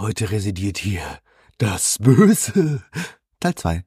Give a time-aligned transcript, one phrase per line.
[0.00, 1.02] Heute residiert hier
[1.58, 2.82] das Böse.
[3.38, 3.84] Teil 2.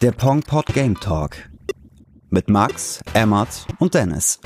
[0.00, 1.50] Der Pongpot Game Talk.
[2.30, 4.40] Mit Max, Emmert und Dennis.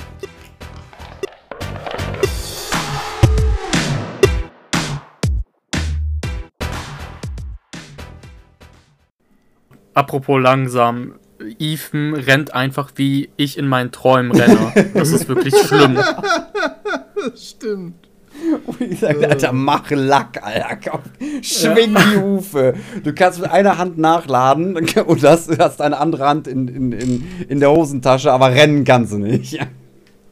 [9.95, 11.20] Apropos langsam,
[11.59, 14.73] Ethan rennt einfach wie ich in meinen Träumen renne.
[14.95, 15.99] Das ist wirklich schlimm.
[17.37, 17.95] Stimmt.
[18.67, 20.77] Und ich sage, Alter, mach Lack, Alter.
[20.91, 21.01] Komm,
[21.43, 22.75] schwing die Hufe.
[23.03, 24.77] Du kannst mit einer Hand nachladen
[25.07, 29.13] und hast, hast eine andere Hand in, in, in, in der Hosentasche, aber rennen kannst
[29.13, 29.59] du nicht.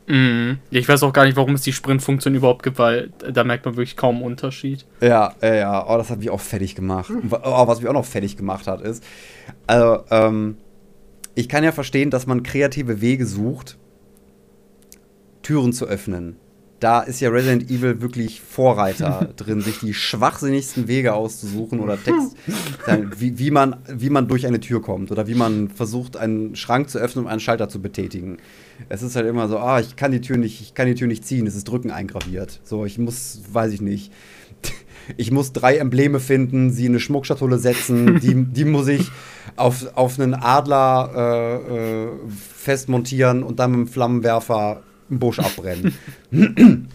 [0.06, 0.58] Mhm.
[0.70, 3.76] Ich weiß auch gar nicht, warum es die Sprintfunktion überhaupt gibt, weil da merkt man
[3.76, 4.86] wirklich kaum einen Unterschied.
[5.02, 5.86] Ja, ja, ja.
[5.86, 7.10] Oh, das hat mich auch fertig gemacht.
[7.10, 9.04] Und wa- Oh, was mich auch noch fertig gemacht hat, ist,
[9.66, 10.56] also, ähm,
[11.38, 13.78] ich kann ja verstehen, dass man kreative Wege sucht,
[15.42, 16.34] Türen zu öffnen.
[16.80, 22.36] Da ist ja Resident Evil wirklich Vorreiter drin, sich die schwachsinnigsten Wege auszusuchen oder Text,
[23.16, 26.90] wie, wie, man, wie man durch eine Tür kommt oder wie man versucht, einen Schrank
[26.90, 28.38] zu öffnen, um einen Schalter zu betätigen.
[28.88, 31.06] Es ist halt immer so, ah, ich kann die Tür nicht, ich kann die Tür
[31.06, 32.58] nicht ziehen, es ist Drücken eingraviert.
[32.64, 34.12] So, ich muss, weiß ich nicht.
[35.16, 39.10] Ich muss drei Embleme finden, sie in eine Schmuckschatulle setzen, die, die muss ich
[39.56, 45.94] auf, auf einen Adler äh, äh, festmontieren und dann mit dem Flammenwerfer einen Busch abbrennen.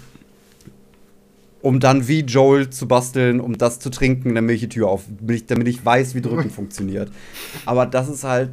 [1.63, 5.05] um dann wie Joel zu basteln, um das zu trinken, damit ich die Tür auf,
[5.47, 7.09] damit ich, weiß, wie Drücken funktioniert.
[7.65, 8.51] Aber das ist halt,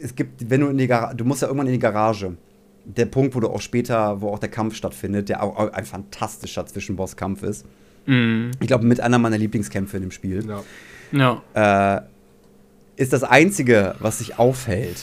[0.00, 2.36] es gibt, wenn du in die Garage, du musst ja irgendwann in die Garage.
[2.84, 6.66] Der Punkt, wo du auch später, wo auch der Kampf stattfindet, der auch ein fantastischer
[6.66, 7.64] Zwischenbosskampf ist.
[8.06, 8.50] Mhm.
[8.60, 10.44] Ich glaube, mit einer meiner Lieblingskämpfe in dem Spiel.
[11.12, 11.42] Ja.
[11.54, 11.96] Ja.
[11.96, 12.02] Äh,
[12.96, 15.02] ist das Einzige, was sich aufhält,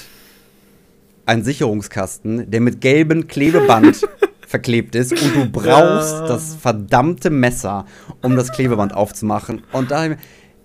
[1.25, 4.01] ein Sicherungskasten, der mit gelbem Klebeband
[4.47, 6.27] verklebt ist und du brauchst Ja.
[6.27, 7.85] das verdammte Messer,
[8.21, 9.61] um das Klebeband aufzumachen.
[9.71, 10.09] Und da,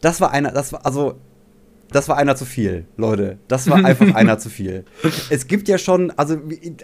[0.01, 1.19] das war einer, das war, also,
[1.93, 3.39] das war einer zu viel, Leute.
[3.47, 4.85] Das war einfach einer zu viel.
[5.31, 6.77] Es gibt ja schon, also in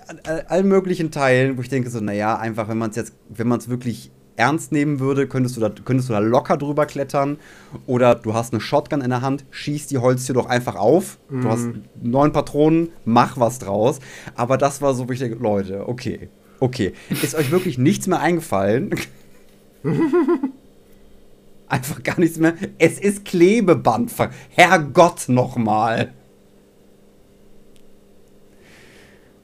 [0.46, 3.58] allen möglichen Teilen, wo ich denke so, naja, einfach, wenn man es jetzt, wenn man
[3.58, 7.38] es wirklich ernst nehmen würde, könntest du, da, könntest du da locker drüber klettern.
[7.86, 11.18] Oder du hast eine Shotgun in der Hand, schießt die Holztür doch einfach auf.
[11.42, 11.68] Du hast
[12.02, 14.00] neun Patronen, mach was draus.
[14.34, 16.28] Aber das war so, wo ich denke, Leute, okay,
[16.60, 16.92] okay.
[17.10, 18.94] Ist euch wirklich nichts mehr eingefallen?
[21.68, 22.54] Einfach gar nichts mehr.
[22.78, 24.12] Es ist Klebeband.
[24.50, 26.12] Herrgott nochmal.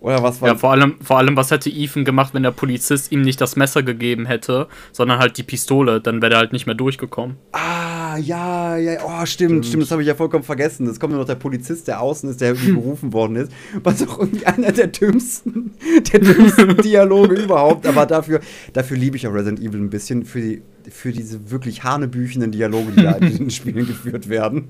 [0.00, 3.10] Oder was war Ja, vor allem, vor allem, was hätte Ethan gemacht, wenn der Polizist
[3.10, 6.00] ihm nicht das Messer gegeben hätte, sondern halt die Pistole?
[6.00, 7.36] Dann wäre er halt nicht mehr durchgekommen.
[7.52, 10.86] Ah, ja, ja, oh, stimmt, stimmt, das habe ich ja vollkommen vergessen.
[10.86, 13.52] Es kommt nur noch der Polizist, der außen ist, der irgendwie berufen worden ist.
[13.82, 15.72] Was auch irgendwie einer der dümmsten,
[16.12, 17.86] der dümmsten Dialoge überhaupt.
[17.86, 18.40] Aber dafür,
[18.72, 22.92] dafür liebe ich auch Resident Evil ein bisschen für, die, für diese wirklich hanebüchenden Dialoge,
[22.92, 24.68] die da in den Spielen geführt werden.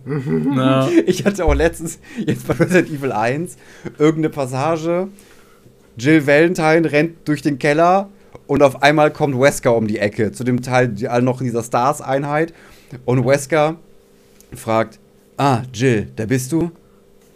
[0.57, 0.89] Ja.
[1.07, 3.57] Ich hatte auch letztens, jetzt bei Resident Evil 1,
[3.99, 5.09] irgendeine Passage.
[5.97, 8.09] Jill Valentine rennt durch den Keller
[8.47, 10.33] und auf einmal kommt Wesker um die Ecke.
[10.33, 12.53] Zu dem Teil noch in dieser Stars-Einheit.
[13.05, 13.77] Und Wesker
[14.55, 14.99] fragt:
[15.37, 16.71] Ah, Jill, da bist du?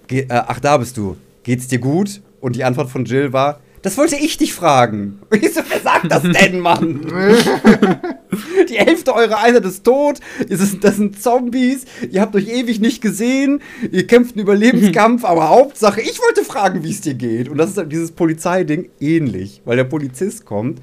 [0.07, 1.17] Ge äh, ach, da bist du.
[1.43, 2.21] Geht's dir gut?
[2.41, 5.19] Und die Antwort von Jill war: Das wollte ich dich fragen.
[5.31, 7.01] Und ich so, wer sagt das denn, Mann?
[8.69, 10.19] Die Hälfte eurer Einheit ist tot.
[10.49, 11.85] Das, sind Zombies.
[12.11, 13.61] Ihr habt euch ewig nicht gesehen.
[13.91, 15.25] Ihr kämpft einen Überlebenskampf.
[15.27, 17.49] Aber Hauptsache, ich wollte fragen, wie es dir geht.
[17.49, 19.61] Und das ist halt dieses Polizeiding ähnlich.
[19.65, 20.81] Weil der Polizist kommt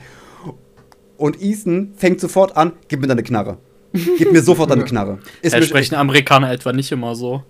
[1.18, 3.58] und Ethan fängt sofort an: Gib mir deine Knarre.
[3.92, 5.18] Gib mir sofort deine Knarre.
[5.42, 7.44] Ist mir- sprechen Amerikaner etwa nicht immer so.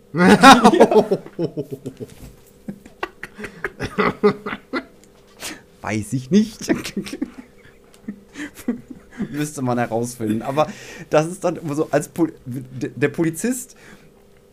[5.82, 6.68] Weiß ich nicht.
[9.32, 10.42] Müsste man herausfinden.
[10.42, 10.68] Aber
[11.10, 13.76] das ist dann immer so, als Pol der Polizist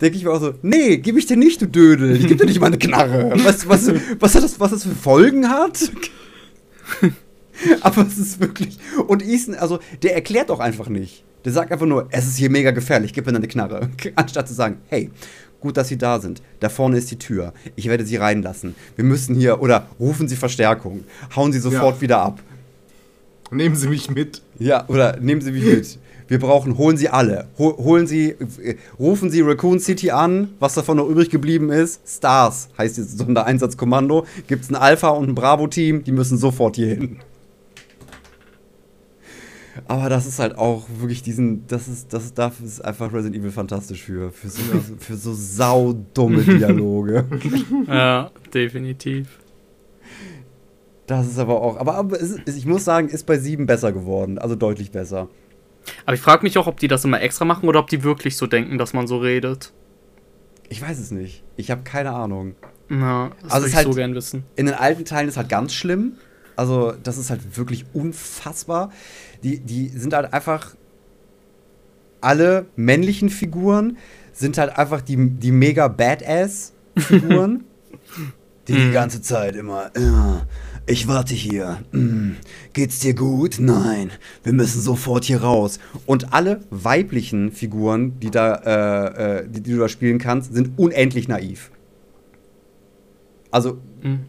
[0.01, 2.15] denke ich mir auch so, nee, gib ich dir nicht, du Dödel.
[2.15, 3.33] Ich geb dir nicht meine Knarre.
[3.43, 5.91] Was, was, was, hat das, was das für Folgen hat?
[7.81, 8.77] Aber es ist wirklich.
[9.07, 11.23] Und Ethan, also, der erklärt doch einfach nicht.
[11.45, 13.89] Der sagt einfach nur, es ist hier mega gefährlich, gib mir deine Knarre.
[14.15, 15.09] Anstatt zu sagen, hey,
[15.59, 16.41] gut, dass Sie da sind.
[16.59, 17.53] Da vorne ist die Tür.
[17.75, 18.75] Ich werde Sie reinlassen.
[18.95, 21.03] Wir müssen hier, oder rufen Sie Verstärkung.
[21.35, 22.01] Hauen Sie sofort Ja.
[22.01, 22.41] wieder ab.
[23.51, 24.41] Nehmen Sie mich mit.
[24.59, 25.99] Ja, oder nehmen Sie mich mit.
[26.27, 27.47] Wir brauchen, holen Sie alle.
[27.57, 32.01] Hol, holen Sie, äh, rufen Sie Raccoon City an, was davon noch übrig geblieben ist.
[32.05, 34.25] Stars heißt dieses Sondereinsatzkommando.
[34.47, 37.19] Gibt es ein Alpha und ein Bravo-Team, die müssen sofort hier hin.
[39.87, 43.35] Aber das ist halt auch wirklich diesen, das ist, das ist, dafür ist einfach Resident
[43.35, 44.61] Evil fantastisch für, für so,
[44.99, 47.25] für so saudumme Dialoge.
[47.87, 49.27] Ja, definitiv.
[51.07, 51.77] Das ist aber auch.
[51.77, 54.37] Aber, aber es ich muss sagen, ist bei 7 besser geworden.
[54.37, 55.29] Also deutlich besser.
[56.05, 58.35] Aber ich frage mich auch, ob die das immer extra machen oder ob die wirklich
[58.37, 59.71] so denken, dass man so redet.
[60.69, 61.43] Ich weiß es nicht.
[61.55, 62.55] Ich habe keine Ahnung.
[62.89, 64.43] Na, das Also würde ich halt- so gern wissen.
[64.57, 66.13] In den alten Teilen ist halt ganz schlimm.
[66.57, 68.91] Also, das ist halt wirklich unfassbar.
[69.43, 70.75] Die, die sind halt einfach.
[72.19, 73.97] Alle männlichen Figuren
[74.33, 77.63] sind halt einfach die, die mega Badass-Figuren.
[78.67, 79.91] die die ganze Zeit immer.
[79.97, 80.41] Ja,
[80.87, 81.83] ich warte hier.
[81.91, 82.37] Hm,
[82.73, 83.57] Geht's dir gut?
[83.59, 84.11] Nein.
[84.43, 85.79] Wir müssen sofort hier raus.
[86.05, 90.71] Und alle weiblichen Figuren, die, da, äh, äh, die, die du da spielen kannst, sind
[90.77, 91.71] unendlich naiv.
[93.51, 94.19] Also Mhm.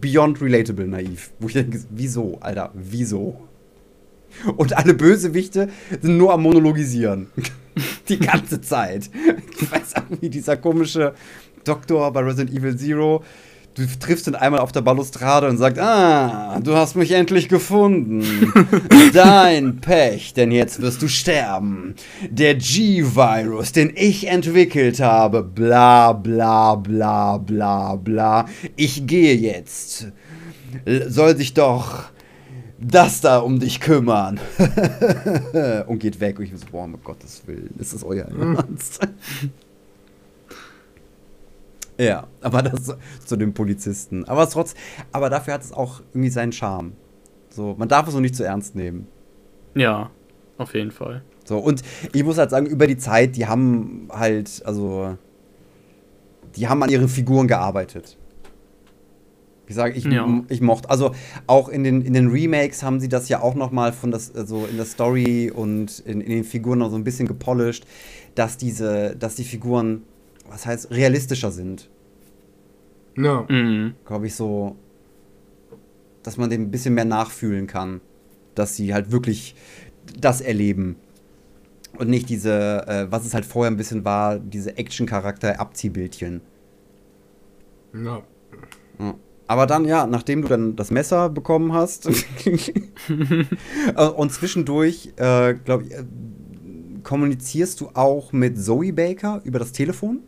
[0.00, 1.30] beyond relatable naiv.
[1.38, 3.40] Wo ich denke, wieso, Alter, wieso?
[4.56, 5.68] Und alle Bösewichte
[6.00, 7.28] sind nur am Monologisieren.
[8.08, 9.10] Die ganze Zeit.
[9.60, 11.14] Ich weiß auch wie dieser komische
[11.64, 13.24] Doktor bei Resident Evil Zero.
[13.74, 18.24] Du triffst ihn einmal auf der Balustrade und sagst, ah, du hast mich endlich gefunden.
[19.12, 21.96] Dein Pech, denn jetzt wirst du sterben.
[22.30, 28.46] Der G-Virus, den ich entwickelt habe, bla bla bla bla bla.
[28.76, 30.06] Ich gehe jetzt.
[31.08, 32.04] Soll sich doch
[32.78, 34.38] das da um dich kümmern.
[35.88, 36.38] und geht weg.
[36.38, 39.00] Und ich so, boah, um Gottes Willen, ist das euer Ernst?
[41.98, 44.24] Ja, aber das zu dem Polizisten.
[44.26, 44.74] Aber trotz,
[45.12, 46.92] aber dafür hat es auch irgendwie seinen Charme.
[47.50, 49.06] So, man darf es so nicht zu ernst nehmen.
[49.74, 50.10] Ja,
[50.58, 51.22] auf jeden Fall.
[51.44, 51.82] So, und
[52.12, 55.16] ich muss halt sagen, über die Zeit, die haben halt, also,
[56.56, 58.16] die haben an ihren Figuren gearbeitet.
[59.66, 60.28] Ich sage, ich, Ja.
[60.48, 61.12] ich mochte, also
[61.46, 64.34] auch in den, in den Remakes haben sie das ja auch noch mal von das,
[64.34, 67.86] also in der Story und in, in den Figuren noch so ein bisschen gepolished,
[68.34, 70.02] dass diese, dass die Figuren,
[70.48, 71.88] was heißt, realistischer sind.
[73.16, 73.46] Ja.
[73.48, 73.94] Mhm.
[74.04, 74.76] Glaube ich so,
[76.22, 78.00] dass man dem ein bisschen mehr nachfühlen kann.
[78.54, 79.54] Dass sie halt wirklich
[80.18, 80.96] das erleben.
[81.98, 86.40] Und nicht diese, äh, was es halt vorher ein bisschen war, diese Action-Charakter-Abziehbildchen.
[87.94, 88.22] ja.
[88.98, 89.14] Ja.
[89.46, 92.06] Aber dann, ja, nachdem du dann das Messer bekommen hast
[94.16, 96.04] und zwischendurch, äh, glaube ich, äh,
[97.02, 100.20] kommunizierst du auch mit Zoe Baker über das Telefon?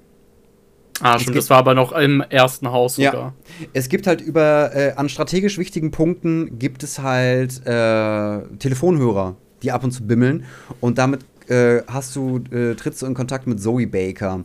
[1.00, 3.10] Ah, stimmt, das war aber noch im ersten Haus Ja.
[3.10, 3.34] sogar.
[3.72, 9.72] Es gibt halt über, äh, an strategisch wichtigen Punkten gibt es halt äh, Telefonhörer, die
[9.72, 10.44] ab und zu bimmeln.
[10.80, 14.44] Und damit äh, hast du, äh, trittst du in Kontakt mit Zoe Baker,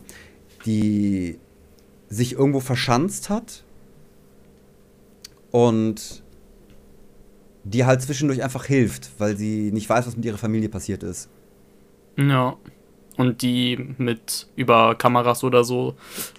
[0.66, 1.38] die
[2.08, 3.64] sich irgendwo verschanzt hat
[5.50, 6.22] und
[7.64, 11.28] die halt zwischendurch einfach hilft, weil sie nicht weiß, was mit ihrer Familie passiert ist.
[12.16, 12.56] Ja.
[13.18, 15.94] Und die mit über Kameras oder so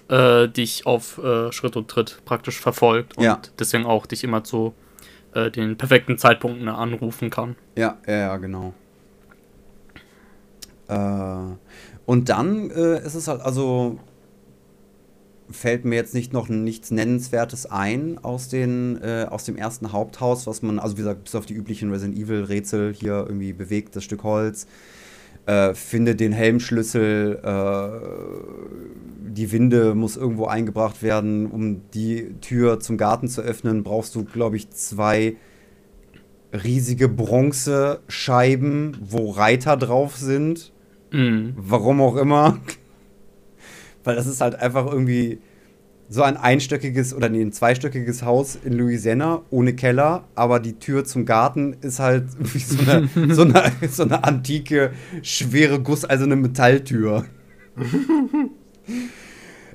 [0.08, 3.40] äh, dich auf äh, Schritt und Tritt praktisch verfolgt und Ja.
[3.58, 4.74] deswegen auch dich immer zu
[5.34, 7.54] äh, den perfekten Zeitpunkten anrufen kann.
[7.76, 8.74] Ja, ja, ja, genau.
[10.88, 11.56] Äh,
[12.06, 13.98] und dann äh, ist es halt, also
[15.50, 20.46] fällt mir jetzt nicht noch nichts Nennenswertes ein aus, den, äh, aus dem ersten Haupthaus,
[20.46, 23.94] was man, also wie gesagt, bis auf die üblichen Resident Evil Rätsel hier irgendwie bewegt,
[23.94, 24.66] das Stück Holz,
[25.46, 27.88] äh, finde den Helmschlüssel, äh,
[29.30, 34.24] die Winde muss irgendwo eingebracht werden, um die Tür zum Garten zu öffnen, brauchst du,
[34.24, 35.36] glaube ich, zwei
[36.52, 40.72] riesige Bronzescheiben, wo Reiter drauf sind.
[41.10, 41.54] Mhm.
[41.56, 42.58] Warum auch immer.
[44.04, 45.40] Weil das ist halt einfach irgendwie
[46.08, 51.04] so ein einstöckiges oder nee, ein zweistöckiges Haus in Louisiana ohne Keller, aber die Tür
[51.04, 54.92] zum Garten ist halt wie so eine, so eine, so eine antike,
[55.22, 57.24] schwere, gusseiserne Metalltür.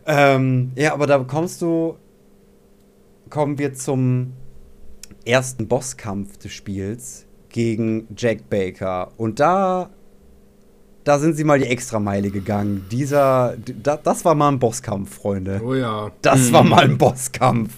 [0.05, 1.97] ähm, ja, aber da kommst du,
[3.29, 4.33] kommen wir zum
[5.25, 9.11] ersten Bosskampf des Spiels gegen Jack Baker.
[9.17, 9.89] Und da,
[11.03, 12.85] da sind sie mal die Extrameile gegangen.
[12.91, 15.61] Dieser, da, das war mal ein Bosskampf, Freunde.
[15.63, 16.11] Oh ja.
[16.21, 17.73] Das war mal ein Bosskampf.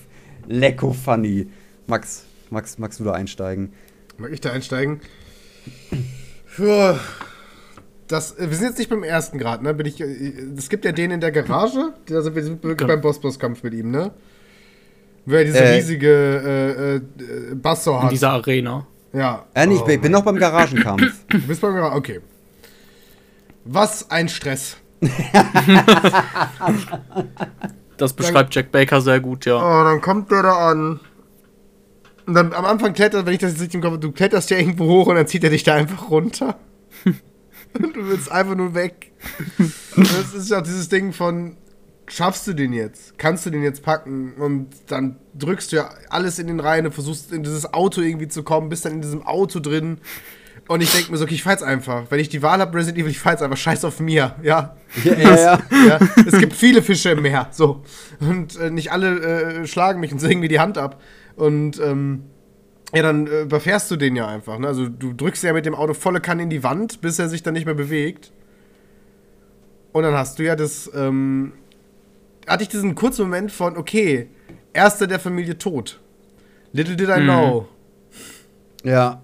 [0.47, 1.47] Lecko funny.
[1.87, 3.71] Max, Max, magst du da einsteigen?
[4.17, 4.99] Mag ich da einsteigen?
[6.57, 6.99] Ja,
[8.07, 9.73] das, wir sind jetzt nicht beim ersten Grad, ne?
[9.73, 11.93] Bin ich, äh, es gibt ja den in der Garage.
[12.07, 12.87] Da sind wir sind wirklich Ja.
[12.95, 14.11] beim Boss-Boss-Kampf mit ihm, ne?
[15.25, 15.75] Wo er diese Äh.
[15.75, 18.11] riesige äh, äh, Basso In hat.
[18.11, 18.85] dieser Arena.
[19.13, 19.45] ja.
[19.53, 21.03] Äh, nee, ich Oh bin, noch beim Garagenkampf.
[21.29, 21.95] Du bist beim Garage.
[21.95, 22.19] Okay.
[23.65, 24.77] Was ein Stress.
[27.97, 29.57] Das beschreibt Jack Baker sehr gut, ja.
[29.57, 30.99] Oh, dann kommt der da an.
[32.25, 34.49] Und dann am Anfang klettert, wenn ich das jetzt richtig im Kopf habe, du kletterst
[34.49, 36.57] ja irgendwo hoch und dann zieht er dich da einfach runter.
[37.05, 39.11] und du willst einfach nur weg.
[39.95, 41.57] das ist ja dieses Ding von,
[42.07, 43.17] schaffst du den jetzt?
[43.17, 44.33] Kannst du den jetzt packen?
[44.33, 48.27] Und dann drückst du ja alles in den Reihen und versuchst in dieses Auto irgendwie
[48.27, 49.99] zu kommen, bist dann in diesem Auto drin.
[50.71, 52.05] Und ich denke mir so, okay, ich fahr's einfach.
[52.09, 53.57] Wenn ich die Wahl habe, Resident Evil, ich fahr's einfach.
[53.57, 54.77] Scheiß auf mir, ja.
[55.03, 55.59] Ja, ja, ja.
[55.85, 55.99] ja.
[56.25, 57.83] Es gibt viele Fische im Meer, so.
[58.21, 61.01] Und äh, nicht alle äh, schlagen mich und sägen mir die Hand ab.
[61.35, 62.23] Und ähm,
[62.93, 64.59] ja, dann äh, überfährst du den ja einfach.
[64.59, 64.67] Ne?
[64.67, 67.43] Also du drückst ja mit dem Auto volle Kanne in die Wand, bis er sich
[67.43, 68.31] dann nicht mehr bewegt.
[69.91, 71.51] Und dann hast du ja das, ähm,
[72.47, 74.29] hatte ich diesen kurzen Moment von, okay,
[74.71, 75.99] erster der Familie tot.
[76.71, 77.23] Little did I Mhm.
[77.25, 77.67] know.
[78.85, 79.21] Ja.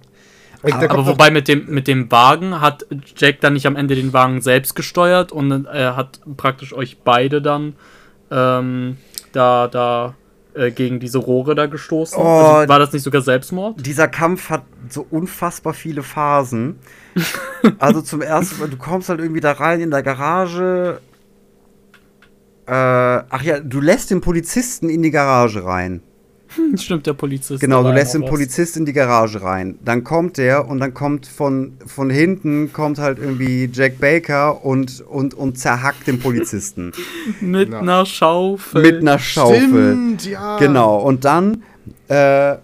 [0.63, 2.85] Aber doch- wobei mit dem, mit dem Wagen hat
[3.15, 7.41] Jack dann nicht am Ende den Wagen selbst gesteuert und er hat praktisch euch beide
[7.41, 7.75] dann
[8.31, 8.97] ähm,
[9.31, 10.15] da, da
[10.57, 12.17] äh, gegen diese Rohre da gestoßen.
[12.19, 12.25] Oh.
[12.25, 13.85] Also war das nicht sogar Selbstmord?
[13.85, 16.79] Dieser Kampf hat so unfassbar viele Phasen.
[17.79, 20.99] also zum ersten Mal, du kommst halt irgendwie da rein in der Garage.
[22.65, 26.01] Äh, ach ja, du lässt den Polizisten in die Garage rein.
[26.75, 27.61] Stimmt, der Polizist.
[27.61, 28.25] Genau, du lässt den.
[28.25, 29.77] Polizist in die Garage rein.
[29.83, 35.01] Dann kommt der und dann kommt von, von hinten kommt halt irgendwie Jack Baker und,
[35.01, 36.91] und, und zerhackt den Polizisten.
[37.41, 37.79] Mit Ja.
[37.79, 38.81] einer Schaufel.
[38.81, 39.59] mit einer Schaufel.
[39.67, 40.57] Stimmt, ja.
[40.57, 41.63] Genau, und dann,
[42.07, 42.55] äh,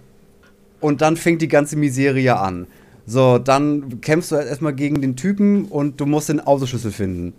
[0.80, 2.68] und dann fängt die ganze Miserie an.
[3.06, 7.34] So, dann kämpfst du halt erstmal gegen den Typen und du musst den Autoschlüssel finden.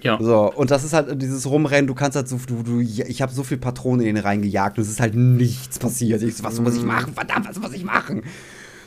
[0.00, 0.18] Ja.
[0.20, 3.32] So, und das ist halt dieses Rumrennen, du kannst halt so, du, du, ich habe
[3.32, 6.22] so viel Patronen in den reingejagt und es ist halt nichts passiert.
[6.22, 7.14] Ich so, was muss ich machen?
[7.14, 8.22] Verdammt, was muss ich machen?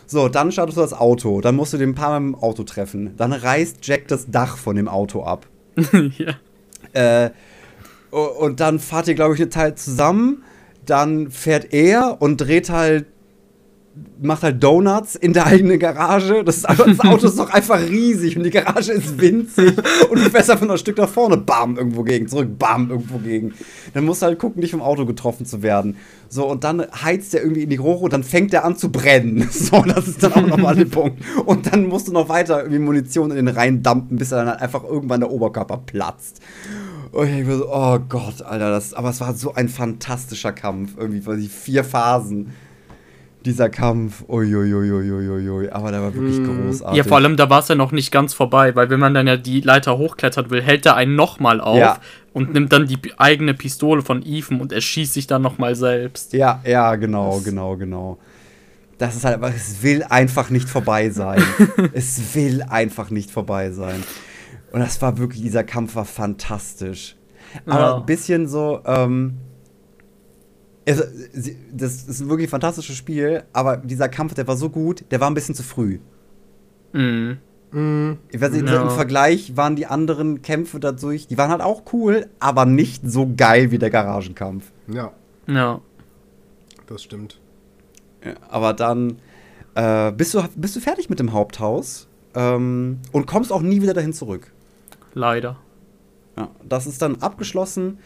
[0.07, 2.63] So, dann startest du das Auto, dann musst du den ein paar Mal im Auto
[2.63, 3.15] treffen.
[3.17, 5.47] Dann reißt Jack das Dach von dem Auto ab.
[6.17, 6.33] ja.
[6.93, 7.31] Äh,
[8.11, 10.43] und dann fahrt ihr, glaube ich, eine Teil zusammen.
[10.85, 13.05] Dann fährt er und dreht halt,
[14.21, 16.43] macht halt Donuts in der eigenen Garage.
[16.43, 19.73] Das, das Auto ist doch einfach riesig und die Garage ist winzig.
[20.09, 23.53] Und du fährst einfach ein Stück nach vorne, bam, irgendwo gegen, zurück, bam, irgendwo gegen.
[23.93, 25.97] Dann musst du halt gucken, nicht vom Auto getroffen zu werden.
[26.29, 28.91] So, und dann heizt er irgendwie in die Rohre und dann fängt er an zu
[28.91, 29.49] brennen.
[29.61, 31.21] So, das ist dann auch nochmal der Punkt.
[31.45, 34.49] Und dann musst du noch weiter irgendwie Munition in den Reihen dumpen, bis er dann
[34.49, 36.41] halt einfach irgendwann der Oberkörper platzt.
[37.11, 40.93] Und ich war so, oh Gott, Alter, das, aber es war so ein fantastischer Kampf.
[40.97, 42.53] Irgendwie, die vier Phasen
[43.45, 44.23] dieser Kampf.
[44.27, 45.69] Uiuiuiuiui.
[45.71, 46.97] Aber der war wirklich großartig.
[46.97, 49.27] ja, vor allem, da war es ja noch nicht ganz vorbei, weil wenn man dann
[49.27, 51.97] ja die Leiter hochklettert will, hält er einen nochmal auf Ja.
[52.33, 56.33] und nimmt dann die eigene Pistole von Ethan und erschießt sich dann nochmal selbst.
[56.33, 58.17] Ja, ja, genau, genau, genau.
[58.97, 61.41] Das ist halt, aber es will einfach nicht vorbei sein.
[61.93, 64.03] es will einfach nicht vorbei sein.
[64.71, 67.15] Und das war wirklich, dieser Kampf war fantastisch.
[67.65, 67.95] Aber Ja.
[67.97, 69.33] ein bisschen so, ähm,
[70.95, 75.19] sie- das ist ein wirklich fantastisches Spiel, aber dieser Kampf, der war so gut, der
[75.19, 75.99] war ein bisschen zu früh.
[76.93, 77.37] Mhm.
[77.71, 78.17] Mhm.
[78.29, 78.81] Ich weiß nicht, Ja.
[78.83, 83.31] im Vergleich waren die anderen Kämpfe dadurch, die waren halt auch cool, aber nicht so
[83.35, 84.71] geil wie der Garagenkampf.
[84.87, 85.11] Ja,
[85.47, 85.79] Ja.
[86.87, 87.39] das stimmt.
[88.25, 89.19] Ja, aber dann
[89.73, 93.93] äh, bist, du, bist du fertig mit dem Haupthaus ähm, und kommst auch nie wieder
[93.93, 94.51] dahin zurück.
[95.13, 95.55] Leider.
[96.37, 97.99] Ja, das ist dann abgeschlossen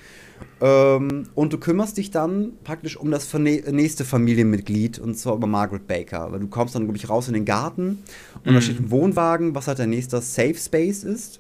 [0.62, 5.88] ähm, und du kümmerst dich dann praktisch um das nächste Familienmitglied und zwar über Margaret
[5.88, 6.32] Baker.
[6.32, 8.04] Weil du kommst dann, glaube ich, raus in den Garten
[8.44, 8.62] und da Mhm.
[8.62, 11.40] steht ein Wohnwagen, was halt der nächste Safe Space ist,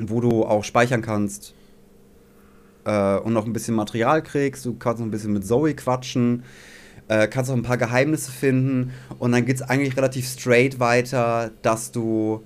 [0.00, 1.54] wo du auch speichern kannst
[2.84, 4.64] äh, und noch ein bisschen Material kriegst.
[4.64, 6.44] Du kannst noch ein bisschen mit Zoe quatschen.
[7.08, 11.52] Äh, kannst auch ein paar Geheimnisse finden und dann geht es eigentlich relativ straight weiter,
[11.62, 12.42] dass du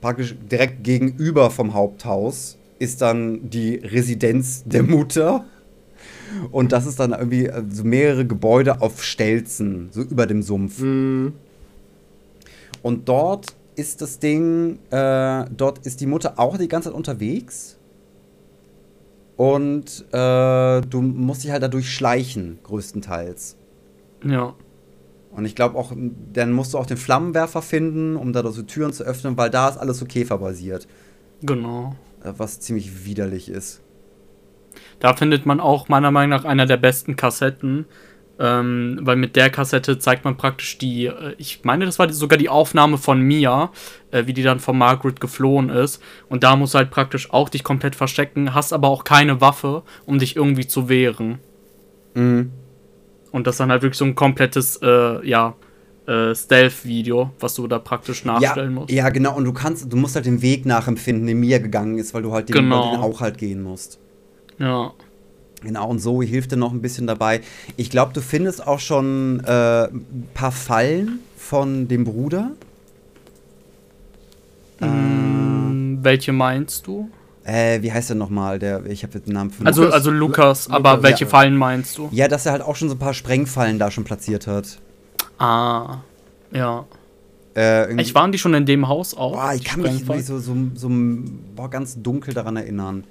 [0.00, 5.44] praktisch direkt gegenüber vom Haupthaus ist dann die Residenz der Mutter.
[6.50, 10.80] Und das ist dann irgendwie äh, so mehrere Gebäude auf Stelzen, so über dem Sumpf.
[10.80, 11.34] Mhm.
[12.82, 17.78] Und dort ist das Ding, äh, dort ist die Mutter auch die ganze Zeit unterwegs.
[19.36, 23.56] Und äh, du musst dich halt dadurch schleichen, größtenteils.
[24.24, 24.54] Ja.
[25.32, 25.92] Und ich glaube auch,
[26.32, 29.68] dann musst du auch den Flammenwerfer finden, um da so Türen zu öffnen, weil da
[29.68, 30.86] ist alles so käferbasiert.
[31.42, 31.96] Genau.
[32.24, 33.82] Äh, Was ziemlich widerlich ist.
[34.98, 37.86] Da findet man auch meiner Meinung nach einer der besten Kassetten.
[38.36, 42.14] Ähm, weil mit der Kassette zeigt man praktisch die, äh, ich meine, das war die,
[42.14, 43.70] sogar die Aufnahme von Mia,
[44.10, 46.02] äh, wie die dann von Margaret geflohen ist.
[46.28, 49.84] Und da musst du halt praktisch auch dich komplett verstecken, hast aber auch keine Waffe,
[50.04, 51.38] um dich irgendwie zu wehren.
[52.14, 52.50] Mhm.
[53.30, 55.54] Und das dann halt wirklich so ein komplettes, äh, ja,
[56.06, 58.90] äh, Stealth-Video, was du da praktisch nachstellen Ja, musst.
[58.92, 59.36] ja, genau.
[59.36, 62.32] Und du kannst, du musst halt den Weg nachempfinden, den Mia gegangen ist, weil du
[62.32, 62.92] halt den, Genau.
[62.92, 63.98] den auch halt gehen musst.
[64.58, 64.92] Ja.
[65.62, 67.40] Genau, und Zoe hilft dir noch ein bisschen dabei.
[67.78, 72.50] Ich glaube, du findest auch schon äh, ein paar Fallen von dem Bruder.
[74.80, 77.08] Mm, welche meinst du?
[77.44, 78.58] Äh, wie heißt der nochmal?
[78.58, 79.66] Der, ich habe den Namen vergessen.
[79.66, 79.94] Also, Lukas?
[79.94, 81.30] also Lukas, Lu- aber Lukas, welche ja.
[81.30, 82.08] Fallen meinst du?
[82.12, 84.78] Ja, dass er halt auch schon so ein paar Sprengfallen da schon platziert hat.
[85.38, 85.98] Ah,
[86.52, 86.86] ja.
[87.56, 89.32] Äh, Ich waren die schon in dem Haus auch?
[89.34, 90.88] Boah, ich kann mich irgendwie so, so, so
[91.54, 93.04] boah, ganz dunkel daran erinnern.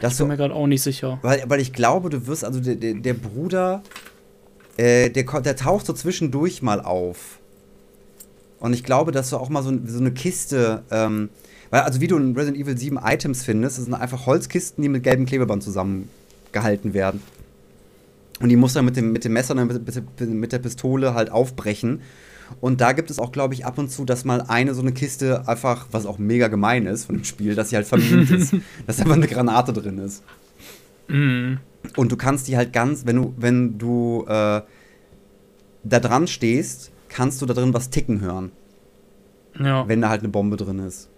[0.00, 1.18] Dass Ich bin du, mir gerade auch nicht sicher.
[1.22, 3.82] weil, weil ich glaube, du wirst, also der, der, der Bruder,
[4.76, 7.38] äh, der, der taucht so zwischendurch mal auf.
[8.60, 11.28] Und ich glaube, dass du auch mal so, so eine Kiste, ähm,
[11.70, 14.88] weil, also wie du in Resident Evil 7 Items findest, das sind einfach Holzkisten, die
[14.88, 17.22] mit gelbem Klebeband zusammengehalten werden.
[18.40, 21.14] Und die musst du dann mit dem, mit dem Messer und mit, mit, der Pistole
[21.14, 22.00] halt aufbrechen.
[22.60, 24.92] Und da gibt es auch, glaube ich, ab und zu, dass mal eine so eine
[24.92, 28.54] Kiste einfach, was auch mega gemein ist von dem Spiel, dass sie halt vermint ist.
[28.86, 30.24] dass einfach eine Granate drin ist.
[31.06, 31.58] Mhm.
[31.96, 34.62] Und du kannst die halt ganz, wenn du, wenn du äh,
[35.84, 38.52] da dran stehst, kannst du da drin was ticken hören,
[39.58, 39.86] Ja.
[39.86, 41.09] wenn da halt eine Bombe drin ist.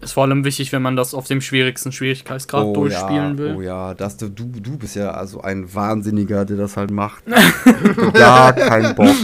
[0.00, 3.54] Ist vor allem wichtig, wenn man das auf dem schwierigsten Schwierigkeitsgrad durchspielen ja, will.
[3.56, 7.24] Oh ja, das, du, du bist ja also ein Wahnsinniger, der das halt macht.
[8.14, 9.16] Gar kein Bock.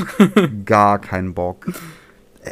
[0.67, 1.67] Gar kein Bock.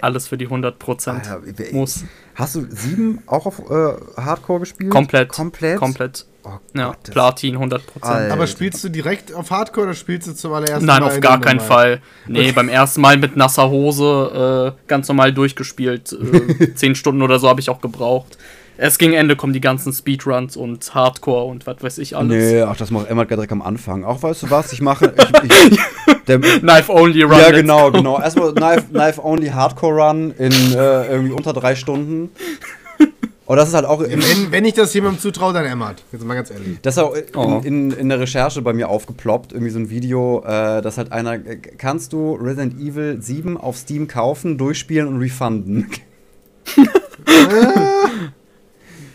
[0.01, 2.05] Alles für die 100% Alter, wer- muss.
[2.35, 4.91] Hast du sieben auch auf äh, Hardcore gespielt?
[4.91, 5.29] Komplett.
[5.29, 5.79] Komplett?
[5.79, 6.27] Komplett.
[6.47, 7.81] Oh Ja, Gott, das- Platin 100%.
[8.03, 8.33] Alter.
[8.35, 11.21] Aber spielst du direkt auf Hardcore oder spielst du zum allerersten Nein, Mal auf in
[11.21, 11.61] gar keinen?
[11.61, 12.01] Fall.
[12.29, 16.13] Nee, beim ersten Mal mit nasser Hose äh, ganz normal durchgespielt.
[16.13, 18.37] Äh, zehn Stunden oder so habe ich auch gebraucht.
[18.77, 22.29] Erst gegen Ende kommen die ganzen Speedruns und Hardcore und was weiß ich alles.
[22.53, 24.03] Nee, ach, das macht Emma direkt am Anfang.
[24.05, 25.15] Auch weißt du was, ich mache.
[25.45, 25.79] Ich, ich,
[26.27, 27.39] der, Knife Only Run.
[27.39, 28.21] ja, genau, genau.
[28.21, 32.31] Erstmal Knife, Knife Only Hardcore Run in äh, irgendwie unter drei Stunden.
[33.47, 36.03] Und das ist halt auch Wenn, wenn ich das jemandem zutraue, dann Emmert.
[36.13, 36.79] Jetzt mal ganz ehrlich.
[36.81, 37.61] Das ist auch in, Oh.
[37.63, 41.35] in, in der Recherche bei mir aufgeploppt, irgendwie so ein Video, äh, das halt einer,
[41.35, 45.89] äh, kannst du Resident Evil 7 auf Steam kaufen, durchspielen und refunden?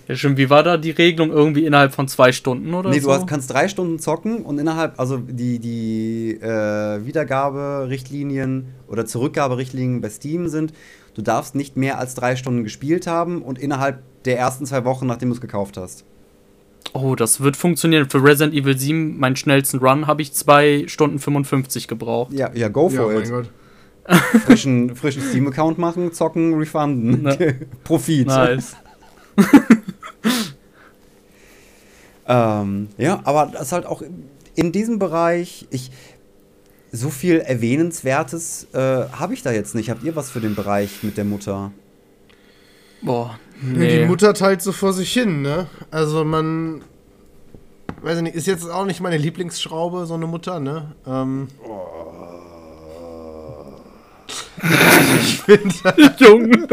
[0.08, 0.40] Ja, stimmt.
[0.40, 1.30] Wie war da die Regelung?
[1.30, 3.10] Irgendwie innerhalb von zwei Stunden oder nee, so?
[3.10, 10.02] du hast, kannst drei Stunden zocken und innerhalb, also die, die äh, Wiedergaberichtlinien oder Zurückgaberichtlinien
[10.02, 10.74] bei Steam sind,
[11.14, 15.08] du darfst nicht mehr als drei Stunden gespielt haben und innerhalb der ersten zwei Wochen,
[15.08, 16.04] nachdem du es gekauft hast.
[16.94, 18.10] oh, das wird funktionieren.
[18.10, 22.34] Für Resident Evil 7, meinen schnellsten Run, habe ich 2 Stunden 55 gebraucht.
[22.34, 23.50] Ja, ja, go Ja, for mein it.
[24.46, 27.22] Frischen, frischen Steam-Account machen, zocken, refunden.
[27.24, 27.60] Ne.
[27.84, 28.28] Profit.
[28.28, 28.76] Nice.
[32.30, 34.04] Ähm, ja, aber das ist halt auch
[34.54, 35.90] in diesem Bereich, ich
[36.92, 39.90] so viel Erwähnenswertes äh, habe ich da jetzt nicht.
[39.90, 41.72] Habt ihr was für den Bereich mit der Mutter?
[43.02, 44.00] Boah, Nee.
[44.00, 45.68] Die Mutter teilt so vor sich hin, ne?
[45.92, 46.82] Also man.
[48.02, 50.94] Weiß ich nicht, ist jetzt auch nicht meine Lieblingsschraube, so eine Mutter, ne?
[51.06, 51.50] Ähm,
[56.18, 56.68] Junge.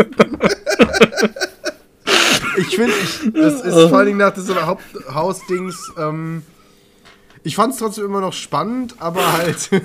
[2.58, 6.42] ich finde, ich, das ist vor allen Dingen nach diesem Haupthausdings, ähm,
[7.46, 9.58] ich fand es trotzdem immer noch spannend, aber halt.
[9.70, 9.80] Tut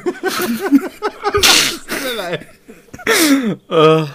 [2.04, 2.48] mir leid.
[3.70, 4.06] Äh,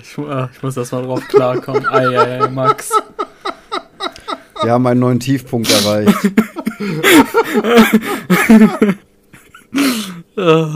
[0.00, 1.86] ich, äh, ich muss erst mal drauf klarkommen.
[1.90, 2.90] Eieiei, Max.
[4.62, 6.16] Wir haben einen neuen Tiefpunkt erreicht.
[10.38, 10.66] Äh,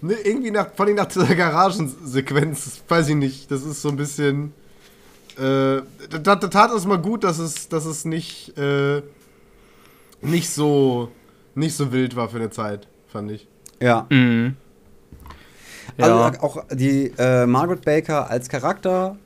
[0.00, 3.96] ne, irgendwie nach, vor allem nach dieser Garagensequenz, weiß ich nicht, das ist so ein
[3.96, 4.52] bisschen.
[5.36, 9.02] Äh, da, da tat es mal gut, dass es, dass es nicht, äh,
[10.20, 11.10] nicht so
[11.54, 13.46] nicht so wild war für eine Zeit, fand ich.
[13.80, 14.06] Ja.
[14.08, 14.52] mh.
[15.98, 16.28] Also Ja.
[16.34, 19.16] äh, auch die äh, Margaret Baker als Charakter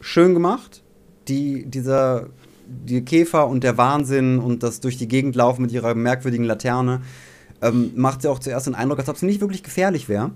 [0.00, 0.82] schön gemacht.
[1.28, 2.26] Die, dieser
[2.66, 7.02] die Käfer und der Wahnsinn und das durch die Gegend laufen mit ihrer merkwürdigen Laterne
[7.60, 10.30] ähm, macht sie auch zuerst den Eindruck, als ob sie nicht wirklich gefährlich wäre.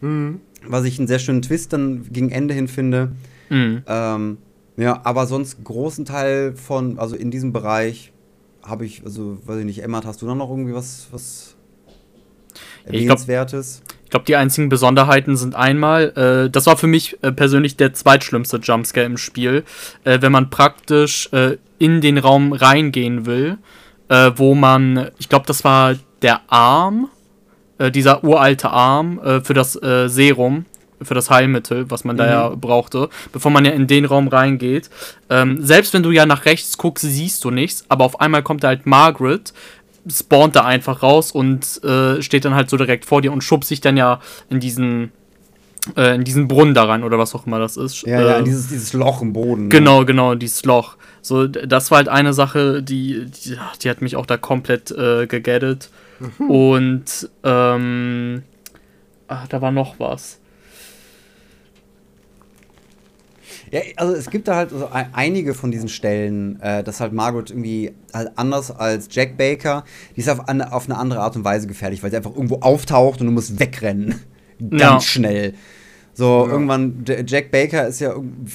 [0.00, 0.40] Mhm.
[0.66, 3.12] Was ich einen sehr schönen Twist dann gegen Ende hin finde.
[3.50, 3.82] Mh.
[3.86, 4.38] Ähm,
[4.76, 8.12] ja, aber sonst großen Teil von, also in diesem Bereich
[8.62, 11.55] habe ich, also weiß ich nicht, Emma, hast du da noch irgendwie was, was
[12.84, 13.82] erwähnenswertes?
[14.04, 17.92] Ich glaube, die einzigen Besonderheiten sind einmal, äh, das war für mich äh, persönlich der
[17.92, 19.64] zweitschlimmste Jumpscare im Spiel,
[20.04, 23.58] äh, wenn man praktisch äh, in den Raum reingehen will,
[24.08, 27.10] äh, wo man, ich glaube, das war der Arm,
[27.78, 30.66] äh, dieser uralte Arm äh, für das Serum,
[31.02, 34.88] für das Heilmittel, was man da ja brauchte, bevor man ja in den Raum reingeht.
[35.28, 38.64] Ähm, selbst wenn du ja nach rechts guckst, siehst du nichts, aber auf einmal kommt
[38.64, 39.52] da halt Margaret,
[40.10, 43.68] spawnt da einfach raus und äh, steht dann halt so direkt vor dir und schubst
[43.68, 45.12] sich dann ja in diesen
[45.96, 48.02] äh, in diesen Brunnen da rein oder was auch immer das ist.
[48.02, 49.64] Ja, ja, Äh, dieses, dieses Loch im Boden.
[49.64, 49.68] ne?
[49.68, 50.96] Genau, genau, dieses Loch.
[51.22, 55.26] So, das war halt eine Sache, die, die, die hat mich auch da komplett äh,
[55.26, 55.90] gegettet.
[56.38, 58.42] Und ähm,
[59.28, 60.38] ach, da war noch was.
[63.76, 67.12] Ja, also es gibt da halt so ein- einige von diesen Stellen, äh, dass halt
[67.12, 69.84] Margaret irgendwie halt anders als Jack Baker,
[70.16, 72.56] die ist auf, eine- auf eine andere Art und Weise gefährlich, weil sie einfach irgendwo
[72.60, 74.20] auftaucht und du musst wegrennen.
[74.70, 75.00] Ganz Ja.
[75.00, 75.54] schnell.
[76.14, 78.14] So, irgendwann, J- Jack Baker ist ja,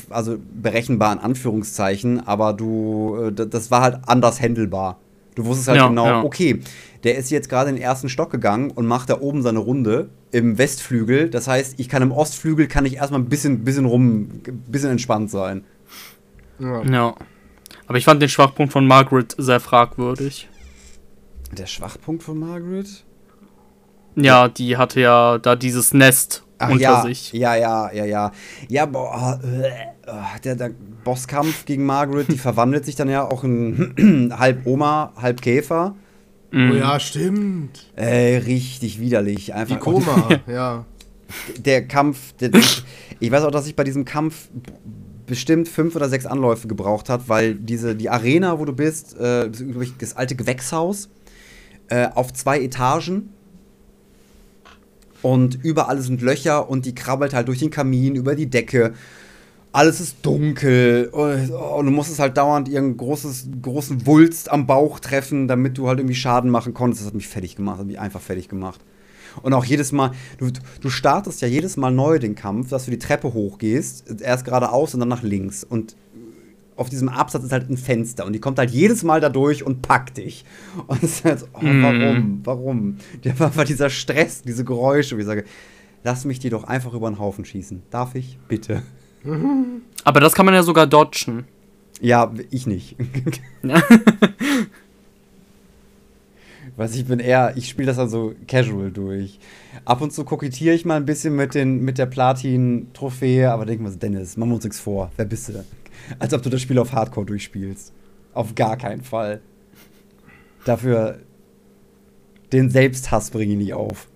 [0.09, 4.99] also berechenbar in Anführungszeichen, aber du, äh, das war halt anders handelbar.
[5.35, 6.23] Du wusstest halt Ja, genau, ja.
[6.23, 6.59] okay,
[7.03, 10.09] der ist jetzt gerade in den ersten Stock gegangen und macht da oben seine Runde
[10.31, 11.29] im Westflügel.
[11.29, 14.91] Das heißt, ich kann im Ostflügel, kann ich erstmal ein bisschen, bisschen rum, ein bisschen
[14.91, 15.63] entspannt sein.
[16.59, 16.83] Ja.
[16.83, 17.15] Ja.
[17.87, 20.47] Aber ich fand den Schwachpunkt von Margaret sehr fragwürdig.
[21.57, 23.03] Der Schwachpunkt von Margaret?
[24.15, 27.33] Ja, die hatte ja da dieses Nest unter ja, sich.
[27.33, 28.31] ja, ja, ja, ja.
[28.69, 30.71] Ja, boah, äh, äh, der, der
[31.03, 35.95] Bosskampf gegen Margaret, die verwandelt sich dann ja auch in halb Oma, halb Käfer.
[36.53, 36.77] Oh Mhm.
[36.77, 37.87] ja, stimmt.
[37.95, 39.53] Ey, richtig widerlich.
[39.53, 40.85] Einfach Die Koma, ja.
[41.57, 42.51] der Kampf, der,
[43.19, 44.49] ich weiß auch, dass ich bei diesem Kampf
[45.27, 49.49] bestimmt fünf oder sechs Anläufe gebraucht hat, weil diese die Arena, wo du bist, äh,
[49.99, 51.07] das alte Gewächshaus
[51.87, 53.29] äh, auf zwei Etagen
[55.21, 58.93] und überall sind Löcher und die krabbelt halt durch den Kamin über die Decke.
[59.73, 64.99] Alles ist dunkel und, und du musstest halt dauernd ihren großes, großen Wulst am Bauch
[64.99, 67.01] treffen, damit du halt irgendwie Schaden machen konntest.
[67.01, 68.81] Das hat mich fertig gemacht, hat mich einfach fertig gemacht.
[69.41, 72.91] Und auch jedes Mal, du, du startest ja jedes Mal neu den Kampf, dass du
[72.91, 75.63] die Treppe hochgehst, erst geradeaus und dann nach links.
[75.63, 75.95] Und
[76.75, 79.63] auf diesem Absatz ist halt ein Fenster und die kommt halt jedes Mal da durch
[79.63, 80.45] und packt dich.
[80.87, 82.41] Und es ist halt so, oh, warum?
[82.43, 82.97] Warum?
[83.23, 85.45] Der war einfach dieser Stress, diese Geräusche, wie ich sage,
[86.03, 87.83] lass mich die doch einfach über den Haufen schießen.
[87.89, 88.37] Darf ich?
[88.47, 88.81] Bitte.
[90.03, 91.45] Aber das kann man ja sogar dodgen.
[91.99, 92.95] Ja, ich nicht.
[96.77, 99.39] Weiß ich bin eher, ich spiele das dann so casual durch.
[99.85, 103.81] Ab und zu kokettiere ich mal ein bisschen mit, den, mit der Platin-Trophäe, aber denk
[103.81, 105.11] mal so, Dennis, machen wir uns nichts vor.
[105.17, 105.63] Wer bist du?
[106.17, 107.93] Als ob du das Spiel auf Hardcore durchspielst.
[108.33, 109.41] Auf gar keinen Fall.
[110.65, 111.19] Dafür
[112.51, 114.07] den Selbsthass bringe ich nicht auf.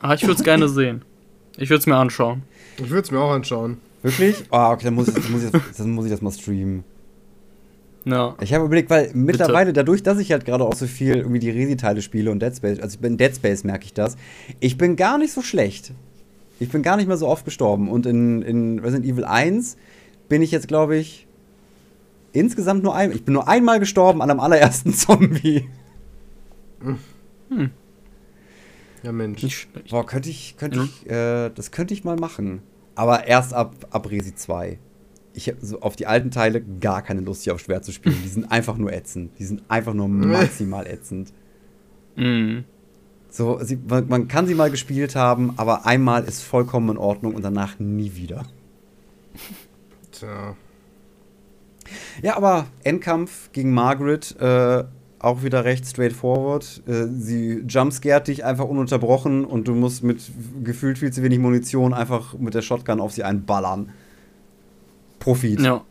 [0.00, 1.02] Ah, ich würde es gerne sehen.
[1.56, 2.42] Ich würde es mir anschauen.
[2.82, 3.78] Ich würde es mir auch anschauen.
[4.02, 4.44] Wirklich?
[4.50, 6.84] Ah, okay, dann muss ich, dann muss ich, das, dann muss ich das mal streamen.
[8.06, 8.34] Ja.
[8.40, 11.50] Ich habe überlegt, weil mittlerweile, dadurch, dass ich halt gerade auch so viel irgendwie die
[11.50, 14.16] Resi-Teile spiele und Dead Space, also ich bin in Dead Space merke ich das,
[14.58, 15.92] ich bin gar nicht so schlecht.
[16.60, 17.88] Ich bin gar nicht mehr so oft gestorben.
[17.90, 19.76] Und in, in Resident Evil 1
[20.28, 21.26] bin ich jetzt, glaube ich,
[22.32, 23.12] insgesamt nur ein.
[23.12, 25.68] Ich bin nur einmal gestorben an einem allerersten Zombie.
[29.02, 29.68] Ja, Mensch.
[29.90, 30.84] Boah, könnte ich, könnte Ja.
[30.84, 32.62] ich, äh, das könnte ich mal machen.
[32.94, 34.78] Aber erst ab, ab Resi 2.
[35.32, 38.16] Ich habe so auf die alten Teile gar keine Lust, hier auf schwer zu spielen.
[38.24, 39.38] Die sind einfach nur ätzend.
[39.38, 41.32] Die sind einfach nur maximal ätzend.
[42.16, 42.64] Mhm.
[43.30, 47.34] So, sie, man, man kann sie mal gespielt haben, aber einmal ist vollkommen in Ordnung
[47.34, 48.44] und danach nie wieder.
[50.10, 50.56] Tja.
[52.22, 54.84] Ja, aber Endkampf gegen Margaret, äh,
[55.20, 56.82] auch wieder recht straightforward.
[56.86, 60.20] Äh, sie jumpscared dich einfach ununterbrochen und du musst mit
[60.64, 63.90] gefühlt viel zu wenig Munition einfach mit der Shotgun auf sie einballern.
[65.18, 65.60] Profit.
[65.60, 65.84] Ja.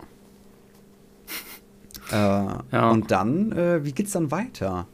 [2.12, 2.90] Äh, Ja.
[2.90, 4.88] Und dann, äh, wie geht's dann weiter?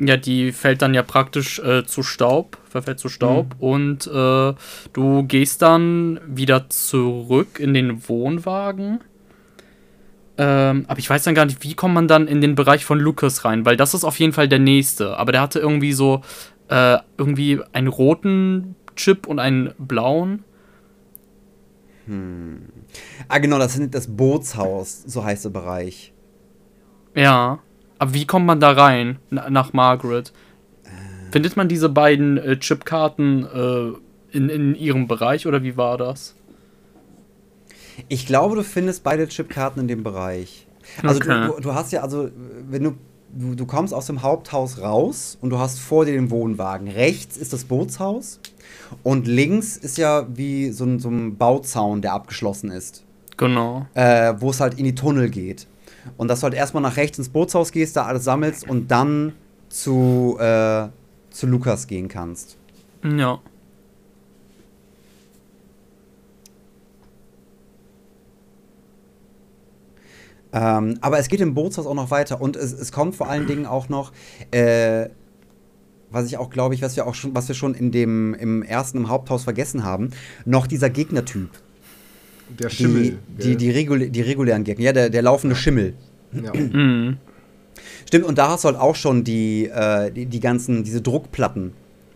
[0.00, 4.54] Ja, die fällt dann ja praktisch äh, zu Staub, verfällt zu Staub und äh,
[4.92, 9.00] du gehst dann wieder zurück in den Wohnwagen.
[10.38, 13.00] Ähm, aber ich weiß dann gar nicht, wie kommt man dann in den Bereich von
[13.00, 15.16] Lucas rein, weil das ist auf jeden Fall der nächste.
[15.16, 16.22] Aber der hatte irgendwie so
[16.68, 20.44] äh, irgendwie einen roten Chip und einen blauen.
[23.28, 26.12] Ah, genau, das ist das Bootshaus, so heißt der Bereich.
[27.14, 27.58] Ja.
[27.98, 30.32] Aber wie kommt man da rein na, nach Margaret?
[31.32, 36.37] Findet man diese beiden äh, Chipkarten äh, in, in ihrem Bereich oder wie war das?
[38.08, 40.66] Ich glaube, du findest beide Chipkarten in dem Bereich.
[41.02, 41.48] Also Okay.
[41.56, 42.30] du, du, hast ja, also
[42.70, 42.92] wenn du,
[43.34, 46.88] du, du kommst aus dem Haupthaus raus und du hast vor dir den Wohnwagen.
[46.88, 48.40] Rechts ist das Bootshaus
[49.02, 53.04] und links ist ja wie so ein, so ein Bauzaun, der abgeschlossen ist,
[53.36, 53.86] Genau.
[53.94, 55.66] äh, wo es halt in die Tunnel geht.
[56.16, 59.34] Und dass du halt erstmal nach rechts ins Bootshaus gehst, da alles sammelst und dann
[59.68, 60.88] zu, äh,
[61.30, 62.56] zu Lukas gehen kannst.
[63.04, 63.40] Ja.
[70.52, 73.46] Ähm, aber es geht im Bootshaus auch noch weiter und es, es kommt vor allen
[73.46, 74.12] Dingen auch noch,
[74.50, 75.08] äh,
[76.10, 78.62] was ich auch glaube ich, was wir auch schon, was wir schon in dem im
[78.62, 80.10] ersten im Haupthaus vergessen haben,
[80.46, 81.50] noch dieser Gegnertyp.
[82.58, 83.18] Der Die, Schimmel.
[83.28, 83.56] die, gell?
[83.56, 85.94] die, regul die regulären Gegner, ja, der, der laufende Schimmel.
[86.32, 86.52] ja.
[86.54, 87.18] Mhm.
[88.06, 91.72] Stimmt, und da hast du halt auch schon die, äh, die, die ganzen, diese Druckplatten,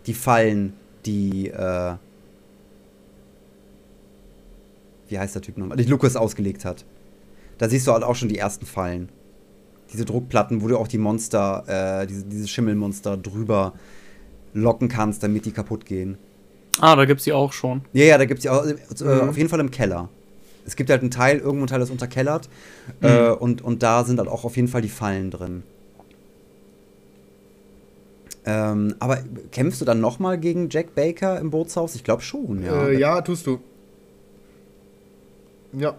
[0.07, 0.73] die Fallen,
[1.05, 1.95] die, äh,
[5.09, 6.87] wie heißt der Typ nochmal, die Lucas ausgelegt hat.
[7.59, 9.09] Da siehst du halt auch schon die ersten Fallen.
[9.93, 13.75] Diese Druckplatten, wo du auch die Monster, äh, diese, diese Schimmelmonster drüber
[14.55, 16.19] locken kannst, damit die kaputt gehen.
[16.81, 17.83] Ah, da gibt's die auch schon.
[17.93, 20.09] Ja, ja, da gibt es ja auch, äh, auf jeden Fall im Keller.
[20.65, 22.49] Es gibt halt einen Teil, irgendwo ein Teil, das unterkellert.
[23.01, 25.65] Äh, und, und da sind halt auch auf jeden Fall die Fallen drin.
[28.45, 29.19] Ähm, aber
[29.53, 31.95] kämpfst du dann nochmal gegen Jack Baker im Bootshaus?
[31.95, 32.88] Ich glaube schon, ja.
[32.88, 33.61] Äh, ja, tust du.
[35.73, 35.95] Ja.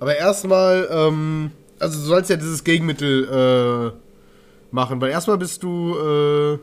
[0.00, 5.94] Aber erstmal, ähm, also du sollst ja dieses Gegenmittel äh, machen, weil erstmal bist du,
[5.96, 6.58] äh,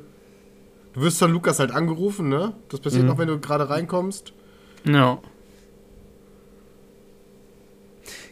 [0.93, 2.53] du wirst von Lukas halt angerufen, ne?
[2.69, 3.09] Das passiert Mhm.
[3.09, 4.31] noch, wenn du gerade reinkommst.
[4.85, 5.19] Ja.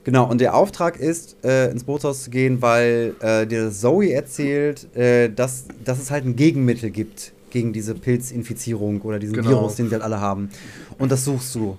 [0.03, 4.93] Genau, und der Auftrag ist, äh, ins Bootshaus zu gehen, weil äh, dir Zoe erzählt,
[4.95, 9.49] äh, dass, dass es halt ein Gegenmittel gibt gegen diese Pilzinfizierung oder diesen Genau.
[9.49, 10.49] Virus, den sie halt alle haben.
[10.97, 11.77] Und das suchst du.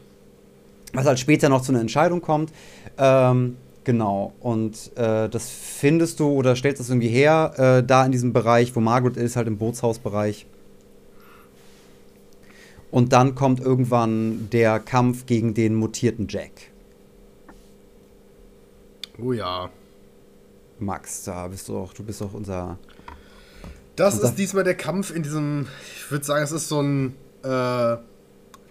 [0.95, 2.51] Was halt später noch zu einer Entscheidung kommt.
[2.99, 8.13] Ähm, genau, und äh, das findest du oder stellst das irgendwie her, äh, da in
[8.13, 10.47] diesem Bereich, wo Margaret ist, halt im Bootshausbereich.
[12.91, 16.53] Und dann kommt irgendwann der Kampf gegen den mutierten Jack.
[19.21, 19.69] Oh ja.
[20.79, 22.79] Max, da bist du auch, du bist auch unser.
[23.97, 27.15] Das Unser- ist diesmal der Kampf in diesem, ich würde sagen, es ist so ein,
[27.43, 27.97] äh,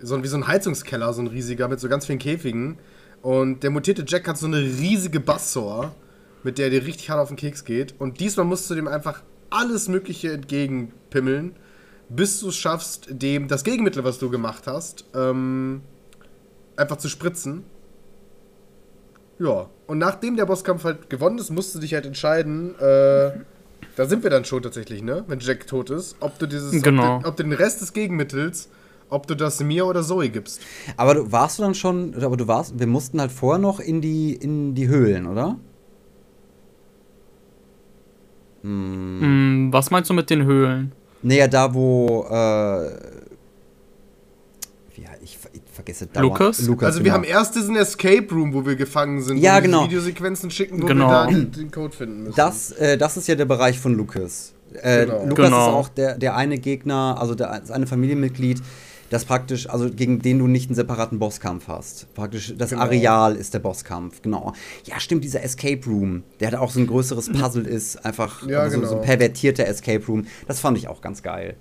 [0.01, 2.77] so ein, wie so ein Heizungskeller, so ein riesiger, mit so ganz vielen Käfigen.
[3.23, 5.95] Und der mutierte Jack hat so eine riesige Bassor,
[6.43, 7.95] mit der dir richtig hart auf den Keks geht.
[7.97, 11.55] Und diesmal musst du dem einfach alles Mögliche entgegenpimmeln,
[12.09, 15.81] bis du es schaffst, dem das Gegenmittel, was du gemacht hast, ähm,
[16.75, 17.63] einfach zu spritzen.
[19.39, 23.31] Ja, und nachdem der Bosskampf halt gewonnen ist, musst du dich halt entscheiden, äh,
[23.95, 25.23] da sind wir dann schon tatsächlich, ne?
[25.27, 27.17] Wenn Jack tot ist, ob du dieses, Genau.
[27.17, 28.69] ob, du, ob du den Rest des Gegenmittels,
[29.13, 30.61] ob du das mir oder Zoe gibst.
[30.97, 34.01] Aber du warst du dann schon, aber du warst, wir mussten halt vorher noch in
[34.01, 35.57] die, in die Höhlen, oder?
[38.63, 40.93] Hm, was meinst du mit den Höhlen?
[41.21, 42.85] Naja, da wo, äh,
[45.01, 46.29] ja, ich, ich vergesse dauernd.
[46.29, 46.61] Lukas?
[46.61, 47.15] Lukas also wir genau.
[47.15, 49.83] haben erst diesen Escape Room, wo wir gefangen sind, Ja, wo wir genau.
[49.85, 51.09] Videosequenzen schicken, wo Genau.
[51.27, 52.35] wir da den, Code finden müssen.
[52.35, 54.53] Das, äh, das ist ja der Bereich von Lucas.
[54.81, 55.25] Äh, Genau.
[55.25, 55.67] Lukas Genau.
[55.67, 58.61] ist auch der, der eine Gegner, also der, das eine Familienmitglied,
[59.13, 62.13] das praktisch, also gegen den du nicht einen separaten Bosskampf hast.
[62.15, 62.81] Praktisch das Genau.
[62.81, 64.53] Areal ist der Bosskampf, genau.
[64.85, 68.59] Ja, stimmt, dieser Escape Room, der hat auch so ein größeres Puzzle ist, einfach Ja,
[68.61, 69.01] also so, so genau.
[69.01, 70.25] ein pervertierter Escape Room.
[70.47, 71.55] Das fand ich auch ganz geil.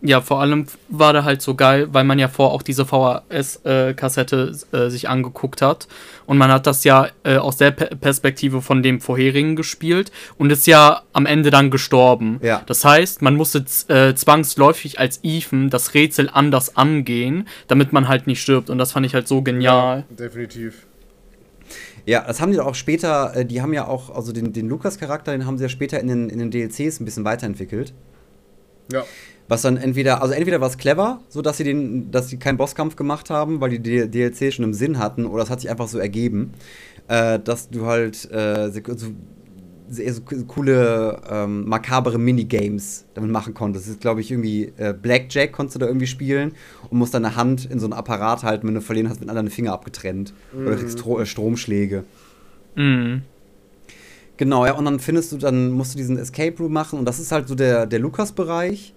[0.00, 4.52] Ja, vor allem war der halt so geil, weil man ja vor auch diese VHS-Kassette
[4.70, 5.88] äh, sich angeguckt hat.
[6.24, 10.52] Und man hat das ja äh, aus der Pe Perspektive von dem vorherigen gespielt und
[10.52, 12.38] ist ja am Ende dann gestorben.
[12.42, 12.62] Ja.
[12.66, 18.28] Das heißt, man musste äh, zwangsläufig als Ethan das Rätsel anders angehen, damit man halt
[18.28, 18.70] nicht stirbt.
[18.70, 20.04] Und das fand ich halt so genial.
[20.10, 20.86] Definitiv.
[22.06, 24.68] Ja, das haben die doch auch später, äh, die haben ja auch, also den, den
[24.68, 27.92] Lukas-Charakter, den haben sie ja später in den, in den DLCs ein bisschen weiterentwickelt.
[28.92, 29.04] Ja.
[29.48, 32.58] Was dann entweder, also entweder war es clever, so dass sie den, dass sie keinen
[32.58, 35.88] Bosskampf gemacht haben, weil die DLC schon im Sinn hatten, oder es hat sich einfach
[35.88, 36.52] so ergeben,
[37.08, 38.80] äh, dass du halt äh, so,
[39.90, 43.86] so, coole, ähm, makabere Minigames damit machen konntest.
[43.86, 46.52] Das ist, glaube ich, irgendwie äh, Blackjack konntest du da irgendwie spielen
[46.90, 49.48] und musst deine Hand in so einen Apparat halten, wenn du verlieren hast, mit deine
[49.48, 50.34] Finger abgetrennt.
[50.54, 52.04] Oder kriegst Stro äh, Stromschläge.
[52.74, 53.22] Mhm.
[54.36, 57.18] Genau, ja, und dann findest du, dann musst du diesen Escape Room machen und das
[57.18, 58.94] ist halt so der, der Lukas-Bereich.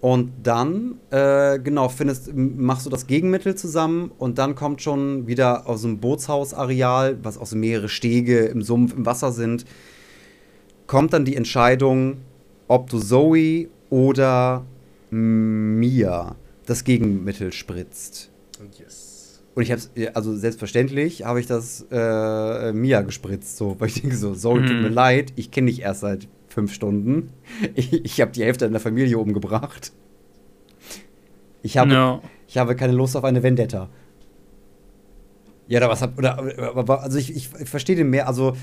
[0.00, 5.68] Und dann, äh, genau, findest, machst du das Gegenmittel zusammen und dann kommt schon wieder
[5.68, 9.66] aus dem Bootshausareal, was auch so mehrere Stege im Sumpf, im Wasser sind,
[10.86, 12.16] kommt dann die Entscheidung,
[12.66, 14.64] ob du Zoe oder
[15.10, 16.34] Mia
[16.66, 18.30] das Gegenmittel spritzt.
[18.78, 19.42] Yes.
[19.54, 24.00] Und ich hab's, ja, also selbstverständlich habe ich das äh, Mia gespritzt, so, weil ich
[24.00, 24.82] denke so, sorry, tut Mhm.
[24.82, 27.32] mir leid, ich kenne dich erst seit fünf Stunden.
[27.74, 29.92] Ich, ich habe die Hälfte in der Familie umgebracht.
[31.62, 32.20] Ich habe, Ja.
[32.48, 33.88] ich habe keine Lust auf eine Vendetta.
[35.68, 36.38] Ja, oder was hab, oder,
[37.02, 38.56] also ich, ich, ich verstehe den mehr, also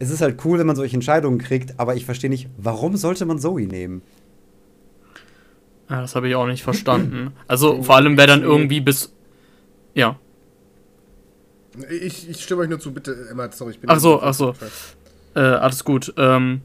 [0.00, 3.24] es ist halt cool, wenn man solche Entscheidungen kriegt, aber ich verstehe nicht, warum sollte
[3.24, 4.02] man Zoe nehmen?
[5.90, 7.32] ja, das habe ich auch nicht verstanden.
[7.46, 9.12] Also vor allem, wer dann irgendwie bis.
[9.94, 10.18] Ja.
[11.90, 13.88] Ich, ich stimme euch nur zu, bitte, Emma, sorry, ich bin.
[13.88, 14.54] Ach so, ach so.
[15.34, 16.12] Äh, alles gut.
[16.16, 16.60] Ähm,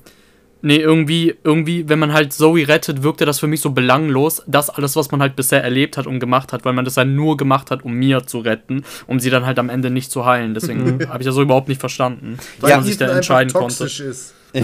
[0.64, 4.72] nee, irgendwie, irgendwie, wenn man halt Zoe rettet, wirkte das für mich so belanglos, das
[4.72, 7.38] alles, was man halt bisher erlebt hat und gemacht hat, weil man das ja nur
[7.38, 10.56] gemacht hat, um Mia zu retten, um sie dann halt am Ende nicht zu heilen.
[10.56, 13.84] Deswegen habe ich das so überhaupt nicht verstanden, weil Ja, man sich da entscheiden konnte.
[13.84, 14.34] ist.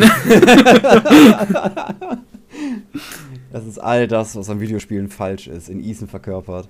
[3.52, 6.68] Das ist all das, was an Videospielen falsch ist, in Ethan verkörpert.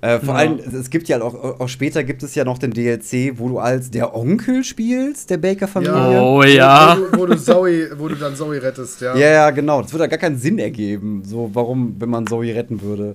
[0.00, 0.40] Äh, vor Ja.
[0.40, 3.58] allem, es- gibt ja auch, auch später gibt es ja noch den DLC, wo du
[3.58, 6.20] als der Onkel spielst, der Baker-Familie.
[6.22, 6.96] Oh ja.
[6.98, 9.14] Wo, du- wo, du Zoe, wo du dann Zoe rettest, ja.
[9.16, 9.82] Ja, ja, genau.
[9.82, 11.22] Das würde ja gar keinen Sinn ergeben.
[11.24, 13.14] So, warum, wenn man Zoe retten würde.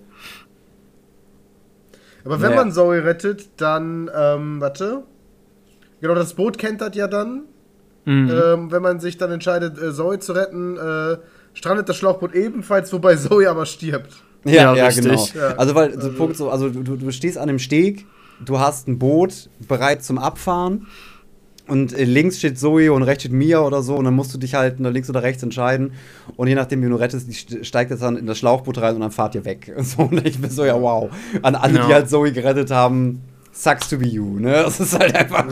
[2.24, 2.56] Aber wenn Ja.
[2.58, 5.04] man Zoe rettet, dann, ähm, warte.
[6.02, 7.44] Genau, das Boot kennt das ja dann.
[8.06, 8.30] Mhm.
[8.32, 11.18] Ähm, wenn man sich dann entscheidet, äh, Zoe zu retten, äh,
[11.54, 14.24] strandet das Schlauchboot ebenfalls, wobei Zoe aber stirbt.
[14.46, 15.28] Ja, Ja, ja, genau.
[15.36, 15.56] Ja.
[15.58, 18.06] Also, weil, so Punkt so, also du, du stehst an dem Steg,
[18.44, 20.88] du hast ein Boot bereit zum Abfahren
[21.68, 24.40] und äh, links steht Zoe und rechts steht Mia oder so und dann musst du
[24.40, 25.94] dich halt links oder rechts entscheiden
[26.38, 28.96] und je nachdem, wie du rettest, die st- steigt jetzt dann in das Schlauchboot rein
[28.96, 29.72] und dann fahrt ihr weg.
[29.78, 31.12] Und, so, und ich bin so, ja, wow.
[31.44, 31.88] An alle, die Ja.
[31.96, 34.52] halt Zoe gerettet haben, sucks to be you, ne?
[34.66, 35.46] Das ist halt einfach.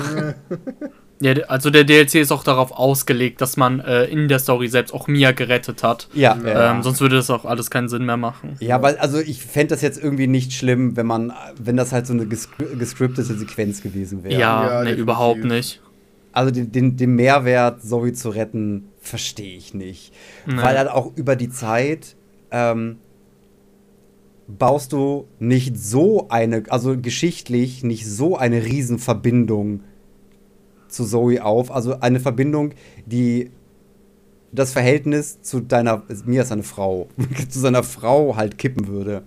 [1.21, 4.93] Ja, also der DLC ist auch darauf ausgelegt, dass man äh, in der Story selbst
[4.93, 6.08] auch Mia gerettet hat.
[6.13, 6.71] Ja, ja.
[6.71, 8.55] Ähm, sonst würde das auch alles keinen Sinn mehr machen.
[8.62, 12.08] Ja, weil, also ich fände das jetzt irgendwie nicht schlimm, wenn man, wenn das halt
[12.08, 14.39] so eine gescriptete Sequenz gewesen wäre.
[14.39, 15.82] Ja, Ja, nee, überhaupt nicht.
[16.32, 20.13] Also den, den, den Mehrwert, Zoe zu retten, verstehe ich nicht.
[20.45, 20.55] Nee.
[20.58, 22.15] Weil halt auch über die Zeit
[22.51, 22.97] ähm,
[24.47, 29.82] baust du nicht so eine, also geschichtlich nicht so eine Riesenverbindung
[30.89, 31.71] zu Zoe auf.
[31.71, 32.73] Also eine Verbindung,
[33.06, 33.52] die
[34.52, 37.08] das Verhältnis zu deiner, mir ist eine Frau,
[37.49, 39.23] zu seiner Frau halt kippen würde.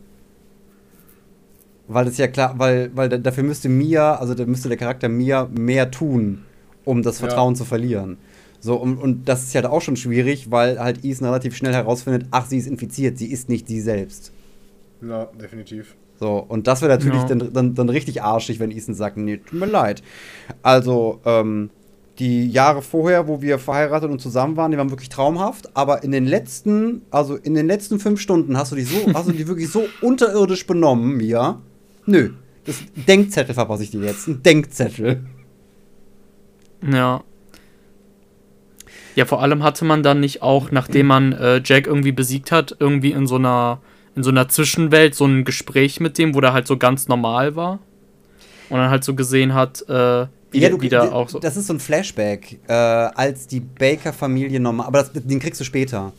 [1.88, 5.08] Weil das ja klar, weil, weil da- dafür müsste Mia, also da müsste der Charakter
[5.08, 6.42] Mia mehr tun,
[6.84, 7.26] um das Ja.
[7.26, 8.18] Vertrauen zu verlieren.
[8.60, 12.26] So, und, und das ist ja auch schon schwierig, weil halt Ethan relativ schnell herausfindet,
[12.30, 14.32] ach, sie ist infiziert, sie ist nicht sie selbst.
[15.00, 15.96] Ja, definitiv.
[16.20, 17.28] So, und das wäre natürlich Ja.
[17.34, 20.02] dann, dann, dann richtig arschig, wenn Ethan sagt, nee, tut mir leid.
[20.62, 21.70] Also, ähm,
[22.18, 26.12] die Jahre vorher, wo wir verheiratet und zusammen waren, die waren wirklich traumhaft, aber in
[26.12, 29.48] den letzten, also in den letzten fünf Stunden hast du dich so, hast du die
[29.48, 31.60] wirklich so unterirdisch benommen, Mia.
[32.06, 32.30] Nö.
[32.64, 32.76] Das
[33.08, 34.28] Denkzettel verpasse ich dir jetzt.
[34.28, 35.24] Ein Denkzettel.
[36.88, 37.22] Ja.
[39.14, 42.76] Ja, vor allem hatte man dann nicht auch, nachdem man äh, Jack irgendwie besiegt hat,
[42.78, 43.80] irgendwie in so einer
[44.14, 47.56] in so einer Zwischenwelt so ein Gespräch mit dem, wo der halt so ganz normal
[47.56, 47.78] war
[48.68, 51.38] und dann halt so gesehen hat, äh, wie Ja, du, wieder auch so.
[51.38, 54.86] Das ist so ein Flashback, äh, als die Baker-Familie normal.
[54.86, 56.12] Aber das, den kriegst du später.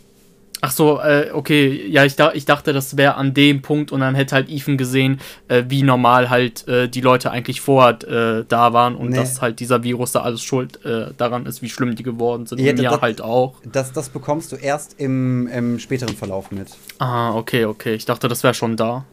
[0.65, 3.99] Ach so, äh, okay, ja, ich, da, ich dachte, das wäre an dem Punkt und
[3.99, 8.45] dann hätte halt Ethan gesehen, äh, wie normal halt äh, die Leute eigentlich vorher äh,
[8.47, 9.17] da waren und Nee.
[9.17, 12.61] dass halt dieser Virus da alles schuld äh, daran ist, wie schlimm die geworden sind.
[12.61, 13.55] Ja, das- halt auch.
[13.69, 16.69] Das, das bekommst du erst im, im späteren Verlauf mit.
[16.97, 17.95] Ah, okay, okay.
[17.95, 19.03] Ich dachte, das wäre schon da.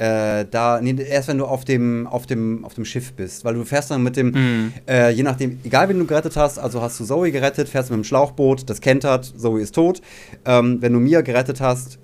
[0.00, 3.52] Äh, da, nee, erst wenn du auf dem, auf dem, auf dem Schiff bist, weil
[3.52, 4.72] du fährst dann mit dem, Hm.
[4.88, 7.98] äh, je nachdem, egal wen du gerettet hast, also hast du Zoe gerettet, fährst mit
[7.98, 10.00] dem Schlauchboot, das kentert, Zoe ist tot.
[10.46, 11.98] Ähm, wenn du Mia gerettet hast,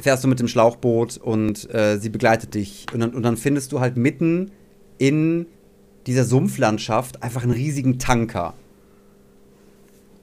[0.00, 2.86] fährst du mit dem Schlauchboot und äh, sie begleitet dich.
[2.94, 4.52] Und dann, und dann findest du halt mitten
[4.98, 5.46] in
[6.06, 8.54] dieser Sumpflandschaft einfach einen riesigen Tanker.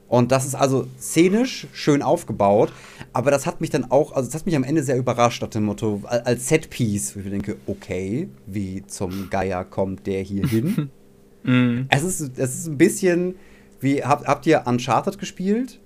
[0.08, 2.72] Und das ist also szenisch schön aufgebaut,
[3.12, 5.50] aber das hat mich dann auch, also das hat mich am Ende sehr überrascht nach
[5.50, 10.22] dem Motto, al- als Setpiece, wo ich mir denke, okay, wie zum Geier kommt der
[10.22, 10.90] hier hin?
[11.44, 11.86] Mhm.
[11.88, 13.36] es, ist, es ist ein bisschen
[13.80, 15.78] wie, habt, habt ihr Uncharted gespielt?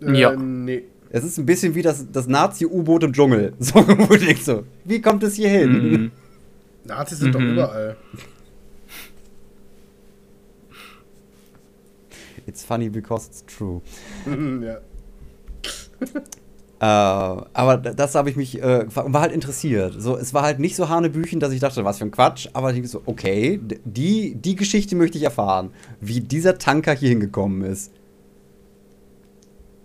[0.00, 0.32] Ja.
[0.32, 0.82] Äh, nee.
[1.10, 3.54] Es ist ein bisschen wie das, das Nazi-U-Boot im Dschungel.
[3.58, 5.72] So, wo du denkst so, wie kommt es hier hin?
[5.72, 6.10] Mhm.
[6.84, 7.52] Nazis sind doch Mhm.
[7.54, 7.96] überall.
[12.46, 13.80] It's funny because it's true.
[14.26, 14.78] ja.
[16.80, 19.94] Äh, aber das habe ich mich, äh, war halt interessiert.
[19.98, 22.74] So, es war halt nicht so Hanebüchen, dass ich dachte, was für ein Quatsch, aber
[22.74, 27.92] ich so, okay, die, die Geschichte möchte ich erfahren, wie dieser Tanker hier hingekommen ist.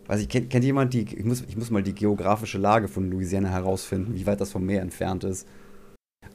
[0.08, 3.10] Weiß ich, kennt, kennt jemand die, ich muss, ich muss mal die geografische Lage von
[3.10, 5.48] Louisiana herausfinden, wie weit das vom Meer entfernt ist.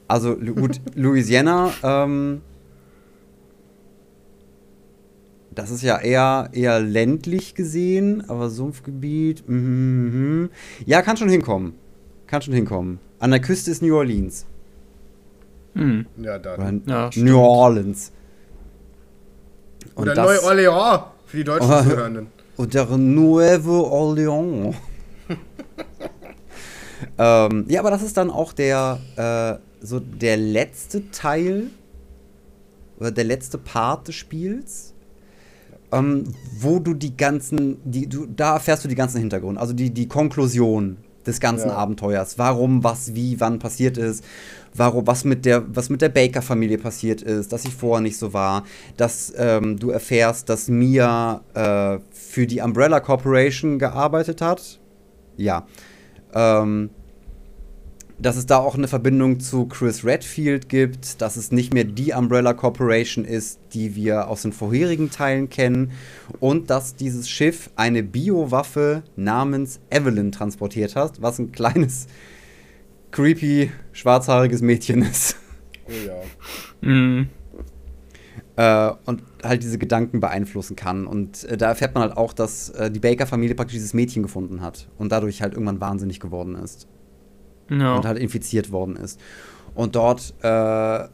[0.07, 2.41] Also, gut, Louisiana, ähm,
[5.55, 10.49] das ist ja eher, eher ländlich gesehen, aber Sumpfgebiet, mhm, mhm.
[10.85, 11.73] ja, kann schon hinkommen.
[12.27, 12.99] Kann schon hinkommen.
[13.19, 14.45] An der Küste ist New Orleans.
[15.73, 16.05] Mhm.
[16.17, 16.81] Ja, dann.
[16.85, 17.09] Oder Ja.
[17.23, 18.11] New Orleans.
[19.93, 21.81] Und Oder das- Neu-Orleans für die deutschen Oh.
[21.83, 22.27] Zuhörenden.
[22.57, 24.75] Oder Nuevo Orleans.
[27.17, 31.67] ähm, ja, aber das ist dann auch der, äh, so der letzte Teil
[32.97, 34.93] oder der letzte Part des Spiels,
[35.91, 36.23] ähm,
[36.59, 40.07] wo du die ganzen, die, du, da erfährst du die ganzen Hintergründe, also die, die
[40.07, 41.75] Konklusion des ganzen Ja.
[41.75, 42.37] Abenteuers.
[42.37, 44.23] Warum, was, wie, wann passiert ist,
[44.73, 48.33] warum, was mit der, was mit der Baker-Familie passiert ist, dass sie vorher nicht so
[48.33, 48.63] war,
[48.97, 54.79] dass ähm, du erfährst, dass Mia äh, für die Umbrella Corporation gearbeitet hat.
[55.37, 55.65] Ja.
[56.33, 56.89] Ähm,
[58.17, 62.13] dass es da auch eine Verbindung zu Chris Redfield gibt, dass es nicht mehr die
[62.13, 65.91] Umbrella Corporation ist, die wir aus den vorherigen Teilen kennen
[66.39, 72.07] und dass dieses Schiff eine Biowaffe namens Evelyn transportiert hat, was ein kleines,
[73.11, 75.35] creepy, schwarzhaariges Mädchen ist.
[75.87, 76.89] Oh ja.
[76.89, 77.27] Mhm.
[78.55, 81.05] äh, und halt diese Gedanken beeinflussen kann.
[81.05, 84.61] Und äh, da erfährt man halt auch, dass äh, die Baker-Familie praktisch dieses Mädchen gefunden
[84.61, 86.87] hat und dadurch halt irgendwann wahnsinnig geworden ist
[87.69, 87.95] Ja.
[87.95, 89.19] und halt infiziert worden ist.
[89.73, 91.07] Und dort äh,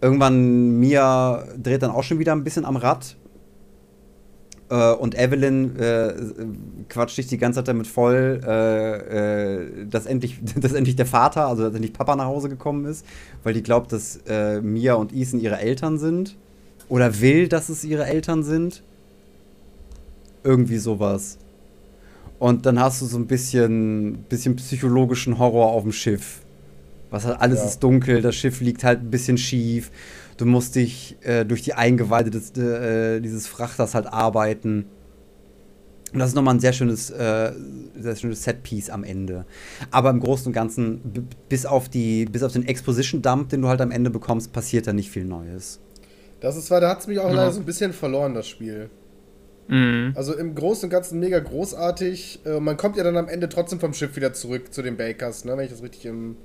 [0.00, 3.16] irgendwann Mia dreht dann auch schon wieder ein bisschen am Rad.
[4.70, 6.14] Äh, und Evelyn äh,
[6.88, 11.46] quatscht sich die ganze Zeit damit voll, äh, äh, dass, endlich, dass endlich der Vater,
[11.46, 13.06] also dass endlich Papa nach Hause gekommen ist,
[13.42, 14.20] weil die glaubt, dass
[14.62, 16.36] Mia und Ethan ihre Eltern sind.
[16.88, 18.82] Oder will, dass es ihre Eltern sind.
[20.42, 21.38] Irgendwie sowas.
[22.38, 26.40] Und dann hast du so ein bisschen, bisschen psychologischen Horror auf dem Schiff.
[27.10, 27.66] Was halt alles Ja.
[27.66, 29.90] ist dunkel, das Schiff liegt halt ein bisschen schief.
[30.36, 34.86] Du musst dich äh, durch die Eingeweide des, äh, dieses Frachters halt arbeiten.
[36.12, 37.52] Und das ist nochmal ein sehr schönes, äh,
[37.98, 39.46] sehr schönes Setpiece am Ende.
[39.90, 41.00] Aber im Großen und Ganzen,
[41.48, 44.92] bis auf, die, bis auf den Exposition-Dump, den du halt am Ende bekommst, passiert da
[44.92, 45.80] nicht viel Neues.
[46.40, 47.34] Das ist zwar, da hat es mich auch Ja.
[47.34, 48.90] leider so ein bisschen verloren, das Spiel.
[49.68, 50.12] Mhm.
[50.14, 52.40] Also im Großen und Ganzen mega großartig.
[52.44, 55.44] Äh, man kommt ja dann am Ende trotzdem vom Schiff wieder zurück zu den Bakers,
[55.44, 56.36] ne, wenn ich das richtig im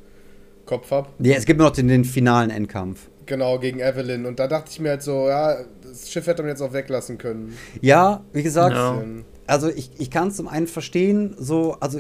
[0.65, 1.09] Kopf habe.
[1.19, 3.09] Ja, es gibt nur noch den, den finalen Endkampf.
[3.25, 4.25] Genau, gegen Evelyn.
[4.25, 7.17] Und da dachte ich mir halt so, ja, das Schiff hätte man jetzt auch weglassen
[7.17, 7.55] können.
[7.81, 8.73] Ja, wie gesagt.
[8.75, 11.99] Bisschen- also ich, ich kann es zum einen verstehen, so, also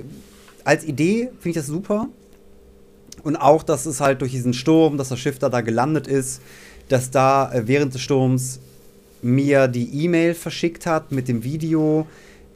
[0.63, 2.07] als Idee finde ich das super.
[3.23, 6.41] Und auch, dass es halt durch diesen Sturm, dass das Schiff da, da gelandet ist,
[6.89, 8.59] dass da äh, während des Sturms
[9.21, 12.07] mir die E-Mail verschickt hat mit dem Video,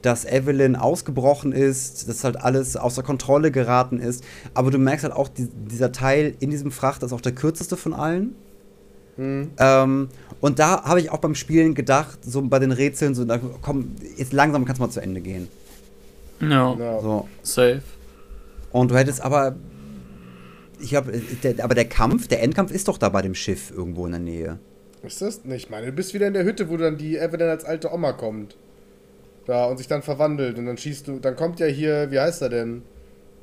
[0.02, 4.24] dass Evelyn ausgebrochen ist, dass halt alles außer Kontrolle geraten ist.
[4.54, 7.78] Aber du merkst halt auch, die, dieser Teil in diesem Frachter ist auch der kürzeste
[7.78, 8.36] von allen.
[9.16, 9.52] Hm.
[9.58, 10.10] Ähm,
[10.42, 13.26] und da habe ich auch beim Spielen gedacht, so bei den Rätseln, so,
[13.62, 15.48] komm, jetzt langsam kannst du mal zu Ende gehen.
[16.42, 16.76] Ja.
[16.78, 17.00] Ja.
[17.00, 17.28] So.
[17.44, 17.82] Safe.
[18.72, 19.56] Und du hättest aber.
[20.80, 24.06] Ich habe, der, aber der Kampf, der Endkampf ist doch da bei dem Schiff irgendwo
[24.06, 24.60] in der Nähe.
[25.04, 25.44] Ist das?
[25.44, 27.94] Ne, ich meine, du bist wieder in der Hütte, wo dann die Evelyn als alte
[27.94, 28.56] Oma kommt.
[29.46, 30.58] Da und sich dann verwandelt.
[30.58, 31.20] Und dann schießt du.
[31.20, 32.84] Dann kommt ja hier, wie heißt er denn?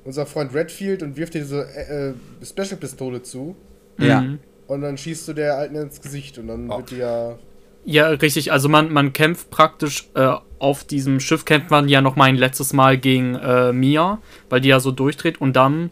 [0.04, 3.54] Unser Freund Redfield und wirft dir diese äh, äh, Special-Pistole zu.
[3.98, 4.22] Ja.
[4.22, 4.38] Mhm.
[4.66, 6.38] Und dann schießt du der Alten ins Gesicht.
[6.38, 6.78] Und dann Oh.
[6.78, 7.38] wird die ja.
[7.84, 8.52] Ja, richtig.
[8.52, 12.36] Also man, man kämpft praktisch äh, auf diesem Schiff, kämpft man ja noch mal ein
[12.36, 15.90] letztes Mal gegen äh, Mia, weil die ja so durchdreht und dann,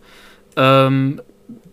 [0.57, 1.21] ähm,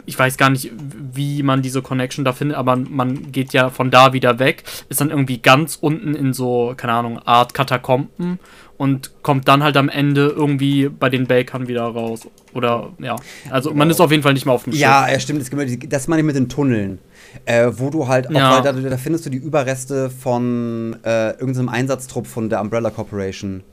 [0.05, 0.71] ich weiß gar nicht,
[1.13, 5.01] wie man diese Connection da findet, aber man geht ja von da wieder weg, ist
[5.01, 8.39] dann irgendwie ganz unten in so, keine Ahnung, Art Katakomben
[8.77, 12.27] und kommt dann halt am Ende irgendwie bei den Bakern wieder raus.
[12.53, 13.15] Oder, ja.
[13.49, 15.41] Also man ist auf jeden Fall nicht mehr auf dem Ja, ja, stimmt.
[15.89, 16.99] Das, meine ich mit den Tunneln.
[17.45, 18.55] Äh, wo du halt auch, Ja.
[18.55, 23.63] weil da, da findest du die Überreste von äh, irgendeinem Einsatztrupp von der Umbrella Corporation.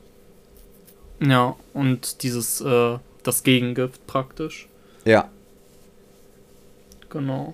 [1.20, 1.30] Schiff.
[1.30, 4.68] Ja, und dieses, äh, das Gegengift praktisch.
[5.04, 5.28] Ja.
[7.12, 7.52] Genau.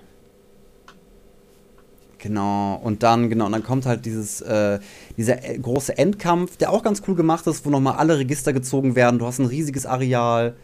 [2.18, 4.78] Genau, und dann, genau, und dann kommt halt dieses, äh,
[5.16, 8.94] dieser äh, große Endkampf, der auch ganz cool gemacht ist, wo nochmal alle Register gezogen
[8.94, 9.18] werden.
[9.18, 10.54] Du hast ein riesiges Areal,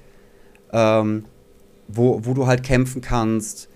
[0.73, 1.25] ähm,
[1.89, 3.69] wo, wo du halt kämpfen kannst,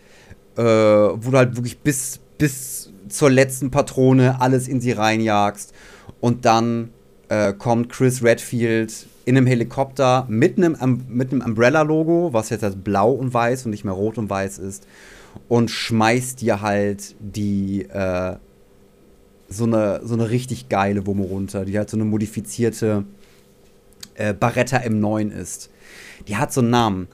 [0.57, 5.73] äh, wo du halt wirklich bis, bis zur letzten Patrone alles in sie reinjagst.
[6.21, 6.91] Und dann
[7.29, 12.83] äh, kommt Chris Redfield in einem Helikopter mit einem, mit einem Umbrella-Logo, was jetzt halt
[12.83, 14.87] blau und weiß und nicht mehr rot und weiß ist
[15.49, 18.37] und schmeißt dir halt die äh,
[19.51, 23.05] so eine so eine richtig geile Wumme runter, die halt so eine modifizierte
[24.15, 25.69] äh, Barretta M9 ist.
[26.27, 27.09] Die hat so einen Namen.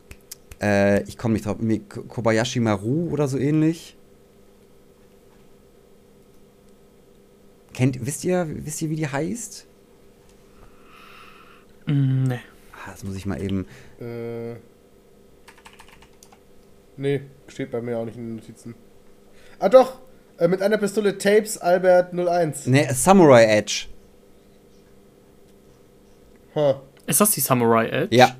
[0.62, 1.56] Äh, ich komme nicht drauf.
[2.08, 3.96] Kobayashi Maru oder so ähnlich.
[7.72, 9.66] Kennt, wisst ihr, wisst ihr, wie die heißt?
[11.86, 12.40] Mm, Nee.
[12.72, 13.66] Ah, das muss ich mal eben.
[14.00, 14.54] Äh.
[16.96, 18.74] Nee, steht bei mir auch nicht in den Notizen.
[19.58, 20.00] Ah doch!
[20.38, 22.66] Äh, mit einer Pistole Tapes Albert 01.
[22.66, 23.86] Ne, Samurai Edge.
[26.54, 26.74] Huh.
[27.06, 28.16] Ist das die Samurai Edge?
[28.16, 28.36] Ja.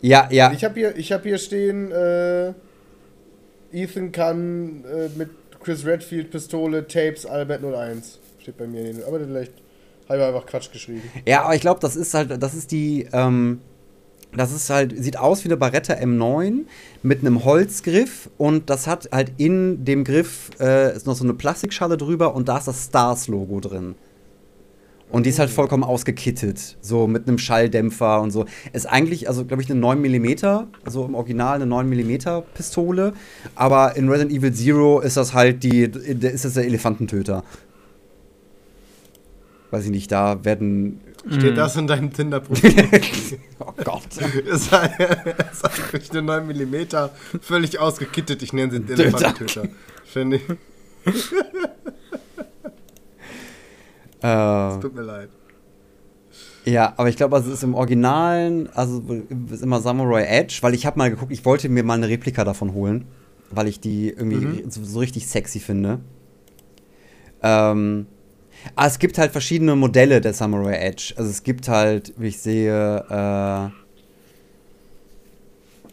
[0.00, 0.52] Ja, ja.
[0.52, 2.52] Ich habe hier, ich hab hier stehen, äh,
[3.72, 8.18] Ethan kann äh, mit Chris Redfield Pistole Tapes Albert 01.
[8.40, 8.80] Steht bei mir.
[8.88, 9.52] in den- Aber vielleicht
[10.08, 11.02] habe ich einfach Quatsch geschrieben.
[11.26, 13.60] Ja, aber ich glaube, das ist halt, das ist die, ähm,
[14.36, 16.64] das ist halt, sieht aus wie eine Barretta M9
[17.02, 21.34] mit einem Holzgriff und das hat halt in dem Griff äh, ist noch so eine
[21.34, 23.94] Plastikschale drüber und da ist das Stars-Logo drin.
[25.10, 28.44] Und die ist halt vollkommen ausgekittet, so mit einem Schalldämpfer und so.
[28.74, 30.26] Ist eigentlich, also glaube ich, eine 9 mm,
[30.84, 33.14] also im Original eine 9 mm Pistole.
[33.54, 37.42] Aber in Resident Evil Zero ist das halt die, ist das der Elefantentöter.
[39.70, 41.00] Weiß ich nicht, da werden.
[41.30, 42.72] Steht das in deinem Tinder-Profil?
[43.60, 44.06] oh Gott.
[44.46, 44.92] ist halt-
[45.52, 46.74] ist eigentlich eine 9 mm,
[47.40, 48.42] völlig ausgekittet.
[48.42, 49.68] Ich nenne sie den Elefantentöter.
[50.04, 50.42] Finde ich.
[54.20, 55.28] Äh, Tut mir leid.
[56.64, 59.02] Ja, aber ich glaube, also es ist im Originalen, also
[59.50, 62.44] ist immer Samurai Edge, weil ich habe mal geguckt, ich wollte mir mal eine Replika
[62.44, 63.04] davon holen,
[63.50, 66.00] weil ich die irgendwie so, so richtig sexy finde.
[67.42, 68.06] Ähm,
[68.74, 71.14] aber es gibt halt verschiedene Modelle der Samurai Edge.
[71.16, 73.68] Also es gibt halt, wie ich sehe, äh,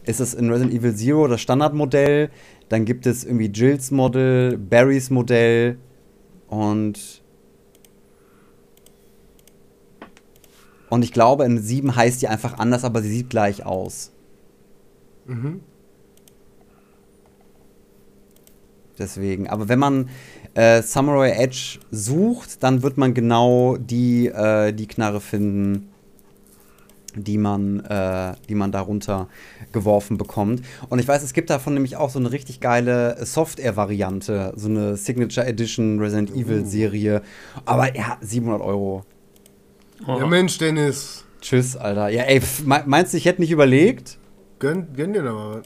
[0.10, 2.30] ist es in Resident Evil Zero das Standardmodell,
[2.70, 5.78] dann gibt es irgendwie Jills Modell, Barrys Modell
[6.48, 7.22] und
[10.90, 14.12] Und ich glaube, in 7 heißt die einfach anders, aber sie sieht gleich aus.
[15.26, 15.62] Mhm.
[18.98, 19.50] Deswegen.
[19.50, 20.10] Aber wenn man
[20.56, 25.90] äh, Samurai Edge sucht, dann wird man genau die, äh, die Knarre finden,
[27.14, 29.28] die man, äh, die man darunter
[29.72, 30.64] geworfen bekommt.
[30.90, 34.98] Und ich weiß, es gibt davon nämlich auch so eine richtig geile Software-Variante, so eine
[34.98, 37.22] Signature Edition Resident Evil Serie.
[37.66, 39.04] Aber ja, 700 Euro.
[40.08, 40.20] Oh.
[40.20, 41.26] Ja, Mensch, Dennis.
[41.42, 42.10] Tschüss, Alter.
[42.10, 44.18] Ja, ey, meinst du, ich hätte nicht überlegt?
[44.60, 45.62] Gönn, gönn dir doch mal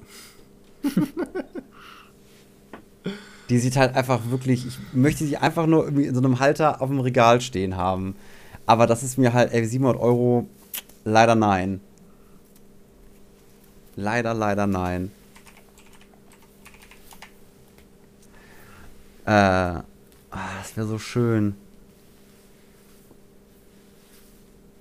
[0.84, 0.94] was.
[3.50, 6.90] Die sieht halt einfach wirklich, ich möchte sie einfach nur in so einem Halter auf
[6.90, 8.16] dem Regal stehen haben.
[8.66, 10.48] Aber das ist mir halt, ey, 700 Euro,
[11.04, 11.82] leider nein.
[13.96, 15.12] Leider, leider nein.
[19.26, 19.84] Äh, ah,
[20.32, 21.56] das wäre so schön.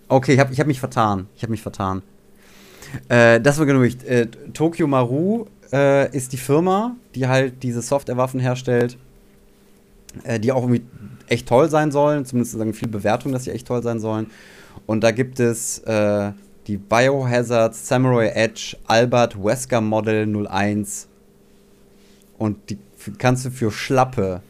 [0.08, 1.26] Okay, ich habe ich hab mich vertan.
[1.36, 2.02] Ich habe mich vertan.
[3.08, 3.84] Äh, das war genug.
[4.04, 8.96] Äh, Tokyo Maru äh, ist die Firma, die halt diese Softwarewaffen herstellt,
[10.24, 10.82] äh, die auch irgendwie
[11.28, 12.24] echt toll sein sollen.
[12.24, 14.28] Zumindest sagen viel Bewertung, dass sie echt toll sein sollen.
[14.86, 16.32] Und da gibt es äh,
[16.66, 21.08] die Biohazard Samurai Edge Albert Wesker Model 01.
[22.38, 22.78] Und die
[23.18, 24.42] kannst du für schlappe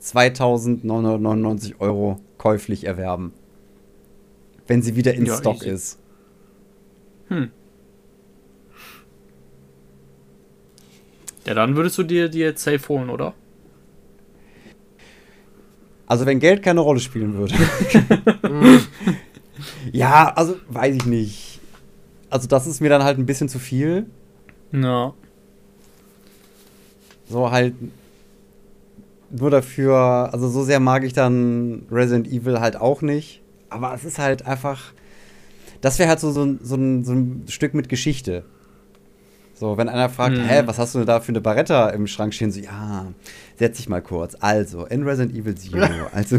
[0.00, 3.32] 2999 Euro käuflich erwerben.
[4.66, 5.70] Wenn sie wieder in Ja, Stock easy.
[5.70, 5.98] ist.
[7.28, 7.50] Hm.
[11.46, 13.34] Ja, dann würdest du dir die jetzt safe holen, oder?
[16.06, 17.54] Also wenn Geld keine Rolle spielen würde.
[19.92, 21.60] ja, also weiß ich nicht.
[22.30, 24.06] Also das ist mir dann halt ein bisschen zu viel.
[24.72, 25.14] Ja.
[27.28, 27.74] So halt
[29.30, 33.40] nur dafür, also so sehr mag ich dann Resident Evil halt auch nicht.
[33.70, 34.92] Aber es ist halt einfach,
[35.80, 38.44] das wäre halt so, so, ein- so, ein, so ein Stück mit Geschichte.
[39.62, 40.42] So, wenn einer fragt, Mhm.
[40.42, 42.50] hä, was hast du denn da für eine Barretta im Schrank stehen?
[42.50, 43.06] So, ja,
[43.56, 44.36] setz dich mal kurz.
[44.40, 46.34] Also, in Resident Evil Zero, also,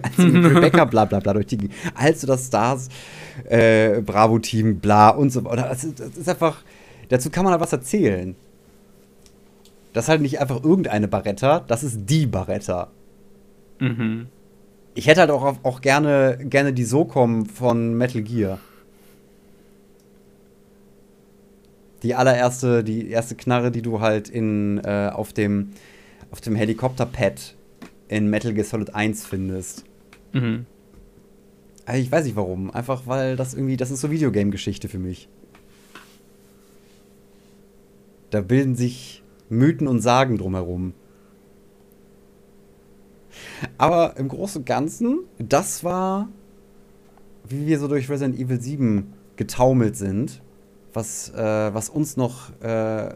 [0.00, 2.88] also mit Rebecca, bla bla bla, durch die, als du das Stars
[3.48, 5.62] äh, Bravo-Team, bla und so weiter.
[5.68, 6.62] Das, ist- das ist einfach,
[7.08, 8.36] dazu kann man halt was erzählen.
[9.92, 12.90] Das ist halt nicht einfach irgendeine Barretta, das ist die Barretta.
[13.80, 14.26] Mhm.
[14.94, 18.60] Ich hätte halt auch, auch gerne, gerne die SOCOM von Metal Gear.
[22.02, 25.70] Die allererste, die erste Knarre, die du halt in, äh, auf dem,
[26.30, 27.54] auf dem Helikopterpad
[28.08, 29.84] in Metal Gear Solid 1 findest.
[30.32, 30.66] Mhm.
[31.86, 32.70] Aber Ich weiß nicht warum.
[32.70, 35.28] Einfach weil das irgendwie, das ist so Videogame-Geschichte für mich.
[38.30, 40.92] Da bilden sich Mythen und Sagen drumherum.
[43.78, 46.28] Aber im Großen und Ganzen, das war,
[47.48, 50.42] wie wir so durch Resident Evil 7 getaumelt sind,
[50.92, 53.08] was, äh, was uns noch äh,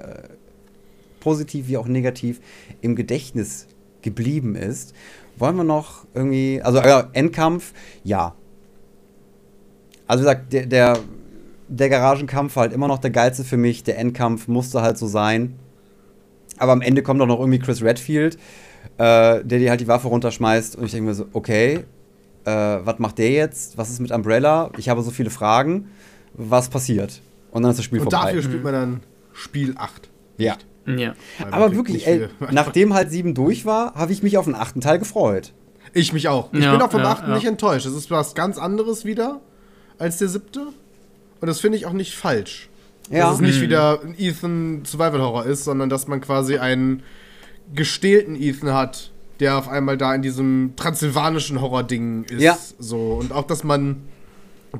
[1.20, 2.40] positiv wie auch negativ
[2.80, 3.66] im Gedächtnis
[4.02, 4.94] geblieben ist.
[5.36, 7.72] Wollen wir noch irgendwie, also äh, Endkampf,
[8.04, 8.34] ja.
[10.06, 10.98] Also wie gesagt, der, der,
[11.68, 13.82] der Garagenkampf war halt immer noch der geilste für mich.
[13.84, 15.54] Der Endkampf musste halt so sein.
[16.58, 18.36] Aber am Ende kommt doch noch irgendwie Chris Redfield,
[18.98, 20.76] äh, der dir halt die Waffe runterschmeißt.
[20.76, 21.84] Und ich denke mir so, okay,
[22.44, 23.78] äh, was macht der jetzt?
[23.78, 24.70] Was ist mit Umbrella?
[24.76, 25.88] Ich habe so viele Fragen.
[26.34, 27.22] Was passiert?
[27.52, 28.26] Und dann ist das Spiel Und vorbei.
[28.26, 29.00] dafür spielt man dann
[29.32, 30.08] Spiel 8.
[30.38, 30.56] ja.
[30.84, 31.14] Ja.
[31.52, 34.98] Aber wirklich, ey, nachdem halt sieben durch war, habe ich mich auf den achten Teil
[34.98, 35.52] gefreut.
[35.94, 36.52] Ich mich auch.
[36.52, 37.28] Ich Ja, bin auch vom ja, 8.
[37.28, 37.34] ja.
[37.36, 37.86] nicht enttäuscht.
[37.86, 39.40] Es ist was ganz anderes wieder
[39.98, 40.60] als der siebte.
[41.40, 42.68] Und das finde ich auch nicht falsch.
[43.10, 43.26] Ja.
[43.26, 43.62] Dass es nicht Mhm.
[43.62, 47.04] wieder ein Ethan Survival Horror ist, sondern dass man quasi einen
[47.72, 52.42] gestählten Ethan hat, der auf einmal da in diesem transsilvanischen Horror-Ding ist.
[52.42, 52.58] Ja.
[52.80, 53.12] So.
[53.20, 54.02] Und auch, dass man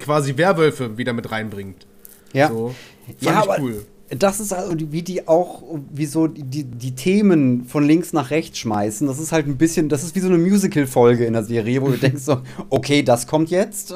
[0.01, 1.87] quasi Werwölfe wieder mit reinbringt.
[2.33, 2.49] Ja.
[2.49, 2.75] So.
[3.07, 3.87] Fand Ja, ich aber cool.
[4.11, 5.63] das ist also, wie die auch,
[5.93, 9.07] wie so die, die Themen von links nach rechts schmeißen.
[9.07, 11.89] Das ist halt ein bisschen, das ist wie so eine Musical-Folge in der Serie, wo
[11.89, 12.39] du denkst so,
[12.71, 13.95] okay, das kommt jetzt.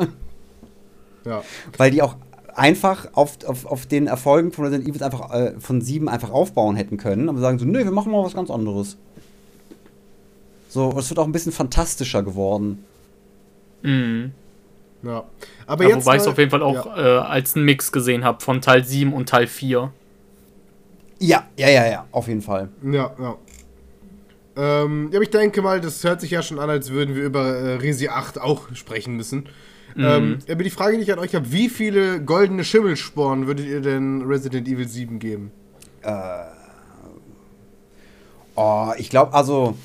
[1.24, 1.42] Ja.
[1.76, 2.16] Weil die auch
[2.54, 6.76] einfach auf, auf, auf den Erfolgen von Resident Evil einfach äh, von sieben einfach aufbauen
[6.76, 7.28] hätten können.
[7.28, 8.96] Aber sagen so, nö, wir machen mal was ganz anderes.
[10.68, 12.84] So, es wird auch ein bisschen fantastischer geworden.
[13.82, 14.32] Mhm.
[15.06, 15.24] Ja.
[15.66, 16.04] Aber Ja, jetzt.
[16.04, 16.96] wobei ich es auf jeden Fall auch Ja.
[16.96, 19.92] äh, als einen Mix gesehen habe von Teil 7 und Teil 4.
[21.18, 22.68] Ja, ja, ja, ja, auf jeden Fall.
[22.82, 23.36] Ja, ja.
[24.58, 27.24] Ähm, ja, aber ich denke mal, das hört sich ja schon an, als würden wir
[27.24, 29.48] über äh, Resi 8 auch sprechen müssen.
[29.98, 33.80] Ähm, aber die Frage, die ich an euch habe, wie viele goldene Schimmelsporen würdet ihr
[33.80, 35.52] denn Resident Evil 7 geben?
[38.54, 39.76] Oh, ich glaube, also,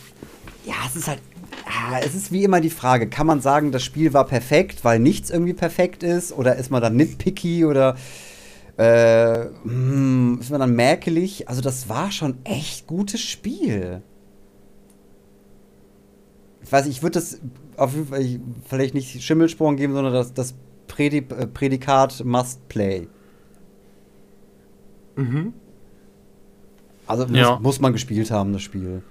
[0.66, 1.20] ja, es ist halt,
[1.90, 5.00] ah, es ist wie immer die Frage, kann man sagen, das Spiel war perfekt, weil
[5.00, 6.32] nichts irgendwie perfekt ist?
[6.34, 7.96] Oder ist man dann nitpicky oder
[8.78, 11.50] äh, hm, ist man dann mäkelig?
[11.50, 14.02] Also, das war schon echt gutes Spiel.
[16.64, 17.40] Ich weiß, nicht, ich würde das
[17.78, 20.54] auf jeden Fall ich, vielleicht nicht Schimmelsporen geben, sondern das, das
[20.88, 23.08] Prädi äh, Prädikat Must Play.
[25.16, 25.54] Mhm.
[27.08, 27.60] Also muss, Ja.
[27.62, 29.02] muss man gespielt haben, das Spiel.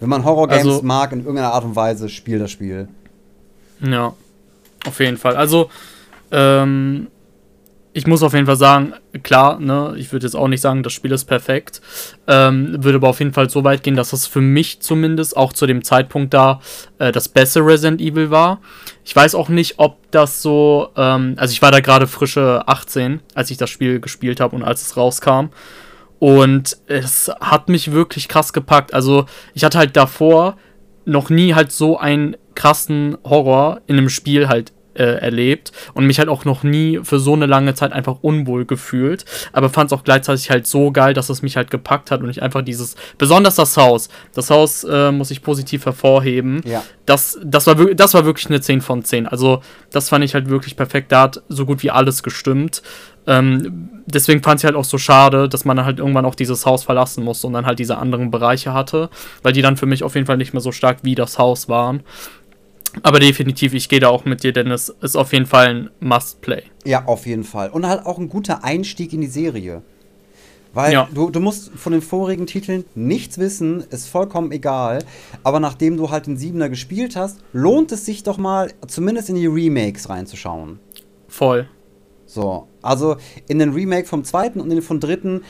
[0.00, 2.88] Wenn man Horror-Games Also- mag, in irgendeiner Art und Weise, spiel das Spiel.
[3.80, 4.14] Ja,
[4.86, 5.36] auf jeden Fall.
[5.36, 5.70] Also,
[6.30, 7.08] ähm,
[7.96, 8.92] ich muss auf jeden Fall sagen,
[9.22, 11.80] klar, ne, ich würde jetzt auch nicht sagen, das Spiel ist perfekt.
[12.26, 15.52] Ähm, würde aber auf jeden Fall so weit gehen, dass das für mich zumindest auch
[15.52, 16.60] zu dem Zeitpunkt da
[16.98, 18.60] äh, das beste Resident Evil war.
[19.04, 23.20] Ich weiß auch nicht, ob das so, ähm, also ich war da gerade frische 18,
[23.34, 25.50] als ich das Spiel gespielt habe und als es rauskam.
[26.24, 28.94] Und es hat mich wirklich krass gepackt.
[28.94, 30.56] Also ich hatte halt davor
[31.04, 36.18] noch nie halt so einen krassen Horror in einem Spiel halt äh, erlebt und mich
[36.18, 39.98] halt auch noch nie für so eine lange Zeit einfach unwohl gefühlt, aber fand es
[39.98, 42.96] auch gleichzeitig halt so geil, dass es mich halt gepackt hat und ich einfach dieses,
[43.18, 46.82] besonders das Haus, das Haus äh, muss ich positiv hervorheben, Ja.
[47.06, 50.48] das, das, war, das war wirklich eine 10 von 10, also das fand ich halt
[50.48, 52.82] wirklich perfekt, da hat so gut wie alles gestimmt,
[53.26, 56.66] ähm, deswegen fand ich halt auch so schade, dass man dann halt irgendwann auch dieses
[56.66, 59.08] Haus verlassen musste und dann halt diese anderen Bereiche hatte,
[59.42, 61.68] weil die dann für mich auf jeden Fall nicht mehr so stark wie das Haus
[61.70, 62.02] waren.
[63.02, 65.90] Aber definitiv, ich gehe da auch mit dir, denn es ist auf jeden Fall ein
[66.00, 66.62] Must-Play.
[66.84, 67.70] Ja, auf jeden Fall.
[67.70, 69.82] Und halt auch ein guter Einstieg in die Serie.
[70.72, 71.08] Weil Ja.
[71.14, 75.04] du, du musst von den vorigen Titeln nichts wissen, ist vollkommen egal.
[75.44, 79.36] Aber nachdem du halt den Siebener gespielt hast, lohnt es sich doch mal, zumindest in
[79.36, 80.80] die Remakes reinzuschauen.
[81.28, 81.68] Voll.
[82.26, 83.16] So, also
[83.46, 85.42] in den Remake vom zweiten und in den vom dritten,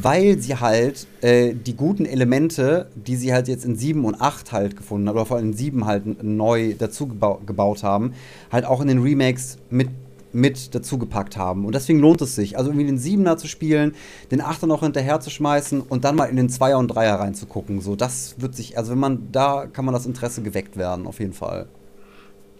[0.00, 4.52] weil sie halt äh, die guten Elemente, die sie halt jetzt in 7 und 8
[4.52, 8.12] halt gefunden haben, oder vor allem in 7 halt neu dazu gebau gebaut haben,
[8.52, 9.88] halt auch in den Remakes mit,
[10.32, 11.64] mit dazu gepackt haben.
[11.64, 13.94] Und deswegen lohnt es sich, also irgendwie den 7er zu spielen,
[14.30, 17.80] den 8er noch hinterher zu schmeißen und dann mal in den 2er und 3er reinzugucken.
[17.80, 21.20] So, das wird sich, also wenn man, da kann man das Interesse geweckt werden, auf
[21.20, 21.66] jeden Fall.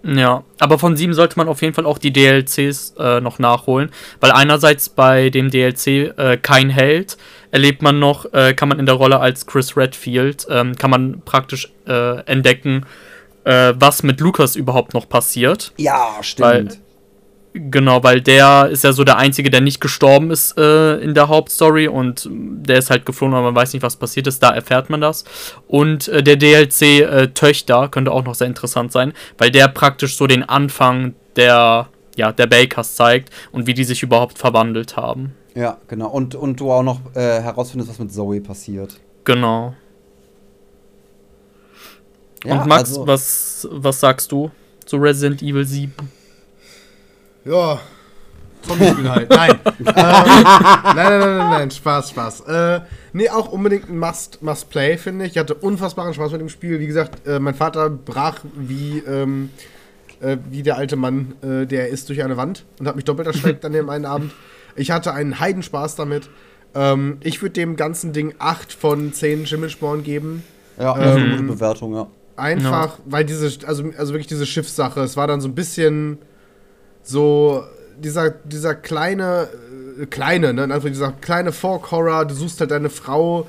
[0.03, 3.91] Ja, aber von 7 sollte man auf jeden Fall auch die DLCs äh, noch nachholen,
[4.21, 5.87] weil einerseits bei dem DLC
[6.17, 7.17] äh, kein Held
[7.51, 11.23] erlebt man noch, äh, kann man in der Rolle als Chris Redfield, ähm, kann man
[11.25, 12.87] praktisch äh, entdecken,
[13.45, 15.73] äh, was mit Lucas überhaupt noch passiert.
[15.77, 16.86] Ja, Weil- stimmt.
[17.59, 21.29] Genau, weil der ist ja so der Einzige, der nicht gestorben ist äh, in der
[21.29, 24.43] Hauptstory und der ist halt geflohen, aber man weiß nicht, was passiert ist.
[24.43, 25.25] Da erfährt man das.
[25.67, 30.19] Und äh, der DLC äh, Töchter könnte auch noch sehr interessant sein, weil der praktisch
[30.19, 35.35] so den Anfang der, ja, der Bakers zeigt und wie die sich überhaupt verwandelt haben.
[35.55, 36.09] Ja, genau.
[36.11, 39.01] Und, und du auch noch äh, herausfindest, was mit Zoe passiert.
[39.25, 39.75] Genau.
[42.45, 44.51] Ja, und Max, also- was, was sagst du
[44.85, 45.95] zu Resident Evil 7?
[47.47, 47.81] Ja.
[48.63, 49.31] Zombie-Spiel halt.
[49.31, 49.51] Nein.
[49.79, 51.71] ähm, nein, nein, nein, nein, nein.
[51.71, 52.41] Spaß, Spaß.
[52.41, 52.81] Äh,
[53.13, 55.33] nee, auch unbedingt ein Must, Must Play, finde ich.
[55.33, 56.81] Ich hatte unfassbaren Spaß mit dem Spiel.
[56.81, 59.51] Wie gesagt, äh, mein Vater brach wie, ähm,
[60.21, 63.29] äh, wie der alte Mann, äh, der ist durch eine Wand und hat mich doppelt
[63.29, 64.33] erschreckt an dem einen Abend.
[64.75, 66.29] Ich hatte einen Heidenspaß damit.
[66.75, 70.43] Ähm, ich würde dem ganzen Ding 8 von 10 Schimmelsporen geben.
[70.79, 72.07] Ja, ist eine Ähm, gute Bewertung, ja.
[72.37, 76.19] Einfach, weil diese, also, also wirklich diese Schiffssache, es war dann so ein bisschen
[77.07, 77.65] so
[77.99, 79.49] dieser, dieser kleine,
[80.01, 83.49] äh, kleine, ne, Anführungszeichen, dieser kleine Folk-Horror, du suchst halt deine Frau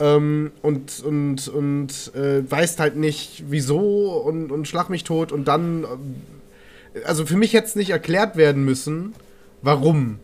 [0.00, 5.46] ähm, und, und, und äh, weißt halt nicht, wieso und, und schlag mich tot und
[5.46, 9.14] dann, äh, also für mich hätte es nicht erklärt werden müssen,
[9.62, 10.18] warum.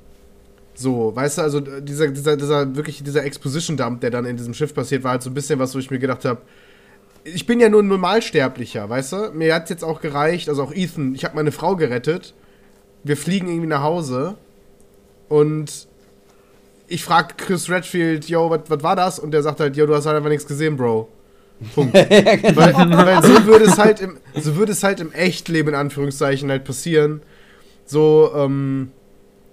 [0.75, 4.55] So, weißt du, also äh, dieser, dieser, dieser, wirklich dieser Exposition-Dump, der dann in diesem
[4.55, 6.41] Schiff passiert, war halt so ein bisschen was, wo ich mir gedacht habe,
[7.23, 9.31] ich bin ja nur ein Normalsterblicher, weißt du?
[9.35, 12.33] Mir hat jetzt auch gereicht, also auch Ethan, ich habe meine Frau gerettet.
[13.05, 14.37] Wir fliegen irgendwie nach Hause
[15.29, 15.89] und
[16.89, 19.19] ich frage Chris Redfield, yo, was war das?
[19.19, 21.09] Und der sagt halt, yo, du hast halt einfach nichts gesehen, Bro.
[21.75, 21.95] Punkt.
[21.95, 26.51] weil, weil so würde es halt im, so würde es halt im Echtleben in Anführungszeichen
[26.51, 27.23] halt passieren.
[27.87, 28.91] So, ähm,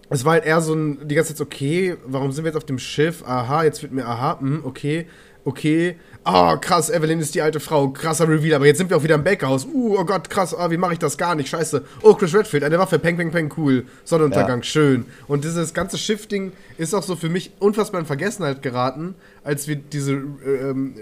[0.09, 2.65] es war halt eher so ein, die ganze Zeit okay, warum sind wir jetzt auf
[2.65, 3.23] dem Schiff?
[3.25, 5.05] Aha, jetzt wird mir, aha, hm, okay,
[5.47, 5.95] okay.
[6.23, 9.15] Ah, krass, Evelyn ist die alte Frau, krasser Reveal, aber jetzt sind wir auch wieder
[9.15, 9.65] im Backhaus.
[9.65, 11.85] Uh, oh Gott, krass, ah, wie mache ich das gar nicht, scheiße.
[12.01, 13.85] Oh, Chris Redfield, eine Waffe, peng, peng, peng, cool.
[14.03, 14.63] Sonnenuntergang, Ja.
[14.63, 15.05] schön.
[15.29, 19.77] Und dieses ganze Shifting ist auch so für mich unfassbar in Vergessenheit geraten, als wir
[19.77, 20.95] diese, äh, ähm,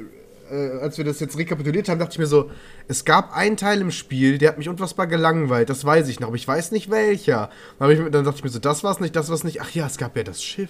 [0.52, 2.52] äh, als wir das jetzt rekapituliert haben, dachte ich mir so,
[2.88, 6.28] es gab einen Teil im Spiel, der hat mich unfassbar gelangweilt, das weiß ich noch,
[6.28, 7.50] aber ich weiß nicht welcher.
[7.80, 9.60] Dann, ich, dann dachte ich mir so, das war's nicht, das war's nicht.
[9.64, 10.70] Ach ja, es gab ja das Schiff.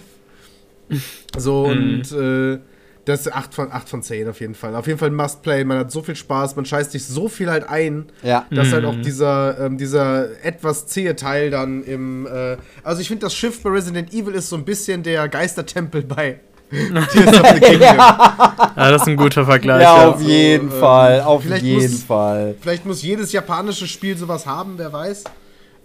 [1.36, 2.58] So, und äh,
[3.06, 4.76] das ist 8 von, 8 von 10 auf jeden Fall.
[4.76, 7.48] Auf jeden Fall ein Must-Play, man hat so viel Spaß, man scheißt sich so viel
[7.50, 8.44] halt ein, Ja.
[8.50, 12.26] dass halt auch dieser, ähm, dieser etwas zähe Teil dann im.
[12.26, 16.02] Äh, also ich finde, das Schiff bei Resident Evil ist so ein bisschen der Geistertempel
[16.02, 16.40] bei
[16.70, 17.80] Tears of the Kingdom.
[17.96, 19.82] Ja, das ist ein guter Vergleich.
[19.82, 22.56] Ja, Ja, auf jeden ähm, Fall, auf vielleicht jeden muss- Fall.
[22.60, 25.22] Vielleicht muss jedes japanische Spiel sowas haben, wer weiß.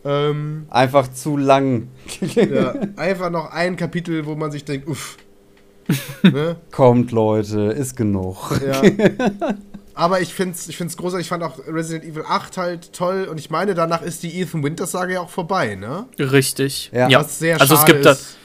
[0.03, 1.89] Ähm, Einfach zu lang.
[2.22, 5.17] ja, einfach noch ein Kapitel, wo man sich denkt, uff.
[6.24, 6.56] Ne?
[6.72, 8.52] Kommt, Leute, ist genug.
[8.66, 8.82] Ja.
[9.94, 11.26] Aber ich finde es ich find's großartig.
[11.26, 13.28] Ich fand auch Resident Evil 8 halt toll.
[13.30, 16.06] Und ich meine, danach ist die Ethan Winters-Sage ja auch vorbei, ne?
[16.18, 16.92] Richtig.
[16.94, 17.10] Ja.
[17.10, 17.20] Ja.
[17.20, 18.38] Was sehr also es schade gibt, da, ist.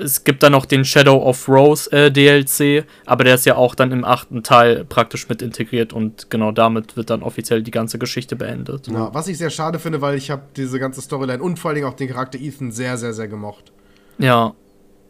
[0.00, 3.74] es gibt da noch den Shadow of Rose äh, DLC, aber der ist ja auch
[3.74, 7.98] dann im achten Teil praktisch mit integriert und genau damit wird dann offiziell die ganze
[7.98, 8.86] Geschichte beendet.
[8.88, 11.76] Ja, was ich sehr schade finde, weil ich habe diese ganze Storyline und vor allen
[11.76, 13.72] Dingen auch den Charakter Ethan sehr, sehr, sehr gemocht.
[14.18, 14.54] Ja,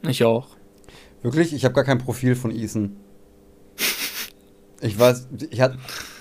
[0.02, 0.55] ich auch.
[1.26, 1.52] Wirklich?
[1.52, 2.94] Ich habe gar kein Profil von Ethan.
[4.80, 5.76] Ich weiß, ich hat,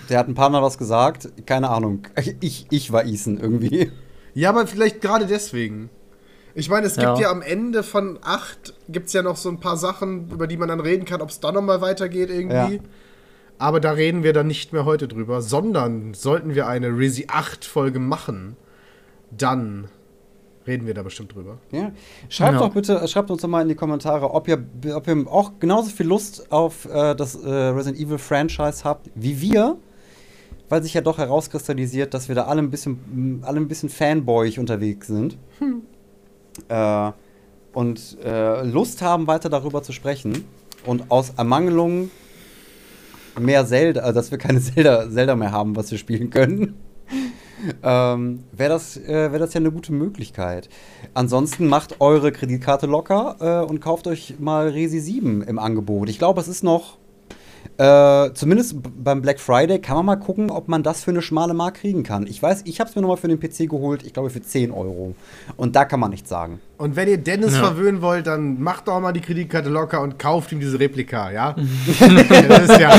[0.10, 1.30] der hat ein paar Mal was gesagt.
[1.46, 2.08] Keine Ahnung.
[2.40, 3.92] Ich, ich war Ethan irgendwie.
[4.34, 5.92] Ja, aber vielleicht gerade deswegen.
[6.56, 7.20] Ich meine, es gibt Ja.
[7.20, 10.58] ja, am Ende von 8 gibt es ja noch so ein paar Sachen, über die
[10.58, 12.78] man dann reden kann, ob es da nochmal weitergeht irgendwie.
[12.78, 12.82] Ja.
[13.60, 17.64] Aber da reden wir dann nicht mehr heute drüber, sondern sollten wir eine Resi 8
[17.64, 18.58] Folge machen,
[19.30, 19.88] dann
[20.68, 21.58] reden wir da bestimmt drüber.
[21.72, 21.92] Ja.
[22.30, 22.60] Schreibt Ja.
[22.60, 24.64] doch bitte, schreibt uns doch mal in die Kommentare, ob ihr,
[24.94, 29.42] ob ihr auch genauso viel Lust auf äh, das äh, Resident Evil Franchise habt wie
[29.42, 29.78] wir.
[30.68, 34.58] Weil sich ja doch herauskristallisiert, dass wir da alle ein bisschen, alle ein bisschen fanboyig
[34.58, 35.38] unterwegs sind.
[36.70, 37.12] Äh,
[37.74, 40.44] und äh, Lust haben, weiter darüber zu sprechen.
[40.86, 42.10] Und aus Ermangelung
[43.40, 46.74] mehr Zelda, also dass wir keine Zelda, Zelda mehr haben, was wir spielen können,
[47.84, 50.70] ähm, wäre das, äh, wär das ja eine gute Möglichkeit.
[51.14, 56.10] Ansonsten macht eure Kreditkarte locker äh, und kauft euch mal Resi 7 im Angebot.
[56.10, 56.98] Ich glaube, es ist noch,
[57.78, 61.54] äh, zumindest beim Black Friday kann man mal gucken, ob man das für eine schmale
[61.54, 62.26] Mark kriegen kann.
[62.28, 64.72] Ich weiß, ich habe es mir nochmal für den PC geholt, ich glaube für 10
[64.72, 65.16] Euro.
[65.58, 66.60] Und da kann man nichts sagen.
[66.78, 67.64] Und wenn ihr Dennis Ja.
[67.64, 71.56] verwöhnen wollt, dann macht doch mal die Kreditkarte locker und kauft ihm diese Replika, ja?
[72.00, 72.92] das ist ja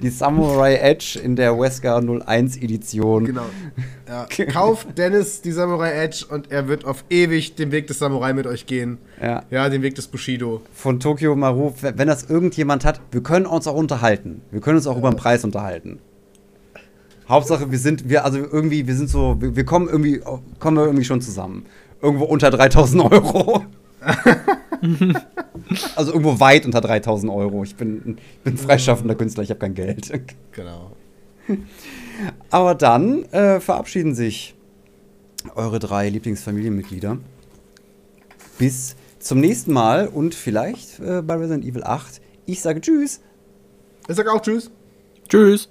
[0.00, 3.24] Die Samurai Edge in der Wesker 01 Edition.
[3.24, 3.46] genau.
[4.08, 4.26] Ja.
[4.46, 8.46] Kauft Dennis die Samurai Edge und er wird auf ewig den Weg des Samurai mit
[8.46, 8.98] euch gehen.
[9.20, 9.42] Ja.
[9.50, 10.62] Ja, den Weg des Bushido.
[10.72, 14.42] Von Tokyo Maru, wenn das irgendjemand hat, wir können uns auch unterhalten.
[14.50, 15.98] Wir können uns auch über den Preis unterhalten.
[17.28, 20.20] Hauptsache, wir sind, wir, also irgendwie, wir sind so, wir, wir kommen irgendwie,
[20.58, 21.64] kommen wir irgendwie schon zusammen.
[22.00, 23.64] Irgendwo unter 3000 Euro.
[25.96, 27.62] also irgendwo weit unter 3000 Euro.
[27.62, 30.12] Ich bin, ich bin freischaffender Künstler, ich habe kein Geld.
[30.52, 30.92] Genau.
[32.50, 34.54] Aber dann äh, verabschieden sich
[35.54, 37.18] eure drei Lieblingsfamilienmitglieder.
[38.58, 42.20] Bis zum nächsten Mal und vielleicht äh, bei Resident Evil 8.
[42.46, 43.20] Ich sage Tschüss.
[44.08, 44.70] Ich sag auch Tschüss.
[45.28, 45.68] Tschüss.